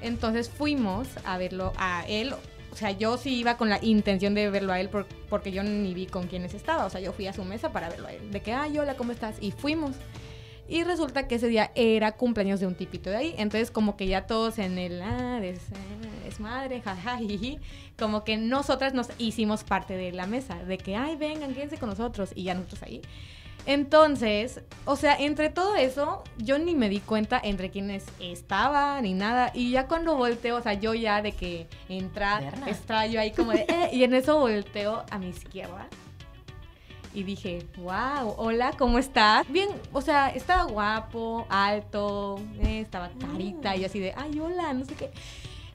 Entonces 0.00 0.48
fuimos 0.48 1.08
a 1.24 1.36
verlo 1.38 1.72
a 1.76 2.04
él. 2.06 2.32
O 2.72 2.76
sea, 2.76 2.92
yo 2.92 3.16
sí 3.18 3.34
iba 3.36 3.56
con 3.56 3.68
la 3.68 3.82
intención 3.84 4.34
de 4.34 4.48
verlo 4.50 4.72
a 4.72 4.80
él 4.80 4.88
por- 4.88 5.06
porque 5.28 5.50
yo 5.50 5.62
ni 5.64 5.92
vi 5.94 6.06
con 6.06 6.26
quiénes 6.28 6.54
estaba. 6.54 6.86
O 6.86 6.90
sea, 6.90 7.00
yo 7.00 7.12
fui 7.12 7.26
a 7.26 7.32
su 7.32 7.44
mesa 7.44 7.72
para 7.72 7.88
verlo 7.88 8.06
a 8.06 8.12
él. 8.12 8.30
De 8.30 8.40
que, 8.40 8.52
ay, 8.52 8.78
hola, 8.78 8.94
¿cómo 8.96 9.10
estás? 9.12 9.36
Y 9.40 9.50
fuimos. 9.50 9.96
Y 10.68 10.84
resulta 10.84 11.26
que 11.26 11.36
ese 11.36 11.48
día 11.48 11.72
era 11.74 12.12
cumpleaños 12.12 12.60
de 12.60 12.66
un 12.66 12.74
tipito 12.76 13.10
de 13.10 13.16
ahí. 13.16 13.34
Entonces, 13.38 13.70
como 13.70 13.96
que 13.96 14.06
ya 14.06 14.26
todos 14.26 14.58
en 14.58 14.78
el, 14.78 15.00
ah, 15.02 15.40
ah, 15.40 15.40
desmadre, 16.28 16.80
jaja, 16.80 17.18
jiji, 17.18 17.58
como 17.98 18.24
que 18.24 18.36
nosotras 18.36 18.94
nos 18.94 19.08
hicimos 19.18 19.64
parte 19.64 19.96
de 19.96 20.12
la 20.12 20.26
mesa. 20.26 20.56
De 20.64 20.78
que, 20.78 20.96
ay, 20.96 21.16
vengan, 21.16 21.54
quédense 21.54 21.78
con 21.78 21.88
nosotros. 21.88 22.30
Y 22.34 22.44
ya 22.44 22.54
nosotros 22.54 22.82
ahí. 22.82 23.02
Entonces, 23.68 24.62
o 24.86 24.96
sea, 24.96 25.14
entre 25.16 25.50
todo 25.50 25.76
eso, 25.76 26.24
yo 26.38 26.58
ni 26.58 26.74
me 26.74 26.88
di 26.88 27.00
cuenta 27.00 27.38
entre 27.42 27.70
quiénes 27.70 28.06
estaba 28.18 28.98
ni 29.02 29.12
nada. 29.12 29.50
Y 29.52 29.72
ya 29.72 29.86
cuando 29.86 30.16
volteo, 30.16 30.56
o 30.56 30.62
sea, 30.62 30.72
yo 30.72 30.94
ya 30.94 31.20
de 31.20 31.32
que 31.32 31.66
entra, 31.90 32.40
Berna. 32.40 32.70
estaba 32.70 33.06
yo 33.06 33.20
ahí 33.20 33.30
como 33.32 33.52
de, 33.52 33.66
eh, 33.68 33.90
y 33.92 34.04
en 34.04 34.14
eso 34.14 34.38
volteo 34.38 35.04
a 35.10 35.18
mi 35.18 35.28
izquierda. 35.28 35.86
Y 37.12 37.24
dije, 37.24 37.66
wow, 37.76 38.34
hola, 38.38 38.72
¿cómo 38.78 38.98
estás? 38.98 39.46
Bien, 39.50 39.68
o 39.92 40.00
sea, 40.00 40.30
estaba 40.30 40.64
guapo, 40.64 41.46
alto, 41.50 42.40
eh, 42.60 42.80
estaba 42.80 43.10
carita 43.20 43.76
y 43.76 43.84
así 43.84 43.98
de, 43.98 44.14
ay, 44.16 44.38
hola, 44.40 44.72
no 44.72 44.86
sé 44.86 44.94
qué. 44.94 45.10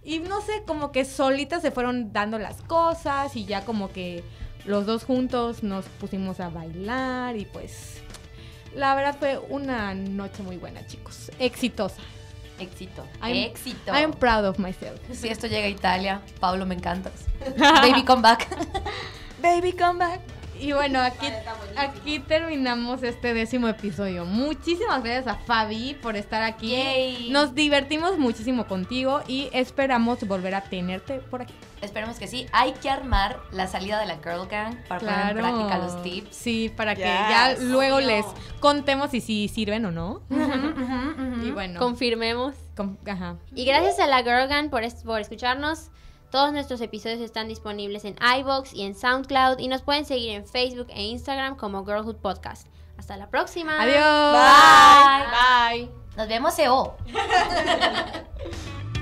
Y 0.03 0.19
no 0.19 0.41
sé, 0.41 0.63
como 0.67 0.91
que 0.91 1.05
solitas 1.05 1.61
se 1.61 1.71
fueron 1.71 2.11
dando 2.11 2.37
las 2.39 2.61
cosas 2.63 3.35
y 3.35 3.45
ya 3.45 3.63
como 3.65 3.91
que 3.91 4.23
los 4.65 4.85
dos 4.85 5.03
juntos 5.05 5.63
nos 5.63 5.85
pusimos 5.85 6.39
a 6.39 6.49
bailar 6.49 7.35
y 7.37 7.45
pues 7.45 8.01
la 8.75 8.95
verdad 8.95 9.15
fue 9.19 9.37
una 9.49 9.93
noche 9.93 10.43
muy 10.43 10.57
buena, 10.57 10.85
chicos. 10.87 11.31
Exitosa. 11.39 12.01
Éxito. 12.59 13.03
I'm- 13.21 13.45
Éxito. 13.51 13.91
I'm 13.93 14.11
proud 14.13 14.45
of 14.45 14.59
myself. 14.59 14.99
Si 15.11 15.27
esto 15.27 15.47
llega 15.47 15.65
a 15.67 15.69
Italia, 15.69 16.21
Pablo, 16.39 16.65
me 16.65 16.75
encantas. 16.75 17.25
Baby, 17.57 18.03
come 18.03 18.21
back. 18.21 18.47
Baby, 19.41 19.73
come 19.73 19.99
back. 19.99 20.21
Y 20.63 20.71
bueno, 20.71 21.01
aquí, 21.01 21.27
aquí 21.75 22.19
terminamos 22.19 23.03
este 23.03 23.33
décimo 23.33 23.67
episodio. 23.67 24.23
Muchísimas 24.25 25.03
gracias 25.03 25.27
a 25.27 25.35
Fabi 25.35 25.93
por 26.01 26.15
estar 26.15 26.41
aquí. 26.41 26.71
Yay. 26.71 27.29
Nos 27.31 27.53
divertimos 27.53 28.17
muchísimo 28.17 28.65
contigo 28.65 29.21
y 29.27 29.49
esperamos 29.51 30.25
volver 30.25 30.55
a 30.55 30.61
tenerte 30.61 31.15
por 31.19 31.41
aquí. 31.41 31.53
Esperemos 31.81 32.17
que 32.17 32.27
sí. 32.27 32.45
Hay 32.53 32.71
que 32.73 32.89
armar 32.89 33.39
la 33.51 33.67
salida 33.67 33.99
de 33.99 34.05
la 34.05 34.15
Girl 34.23 34.47
Gang 34.49 34.75
para 34.87 35.01
poner 35.01 35.29
en 35.31 35.37
práctica 35.43 35.77
los 35.79 36.01
tips. 36.01 36.33
Sí, 36.33 36.71
para 36.73 36.95
que 36.95 37.01
Yes. 37.01 37.09
ya 37.09 37.55
luego 37.59 37.99
les 37.99 38.25
contemos 38.61 39.11
si 39.11 39.19
sí 39.19 39.49
sirven 39.49 39.85
o 39.85 39.91
no. 39.91 40.21
Y 41.43 41.51
bueno, 41.51 41.77
Confirmemos. 41.79 42.55
com- 42.77 42.95
ajá. 43.05 43.35
Y 43.53 43.65
gracias 43.65 43.99
a 43.99 44.07
la 44.07 44.19
Girl 44.23 44.47
Gang 44.47 44.69
por, 44.69 44.83
es- 44.85 45.03
por 45.03 45.19
escucharnos. 45.19 45.89
Todos 46.33 46.51
nuestros 46.51 46.81
episodios 46.81 47.21
están 47.21 47.47
disponibles 47.47 48.05
en 48.05 48.15
iBox 48.39 48.73
y 48.73 48.81
en 48.81 48.95
SoundCloud 48.95 49.59
y 49.59 49.67
nos 49.67 49.83
pueden 49.83 50.03
seguir 50.03 50.31
en 50.31 50.47
Facebook 50.47 50.87
e 50.89 51.03
Instagram 51.03 51.55
como 51.55 51.85
Girlhood 51.85 52.15
Podcast. 52.15 52.65
Hasta 52.97 53.17
la 53.17 53.29
próxima. 53.29 53.79
Adiós. 53.79 54.33
Bye. 55.69 55.85
Bye. 55.85 55.91
Nos 56.17 56.27
vemos, 56.27 56.57
EO. 56.57 56.97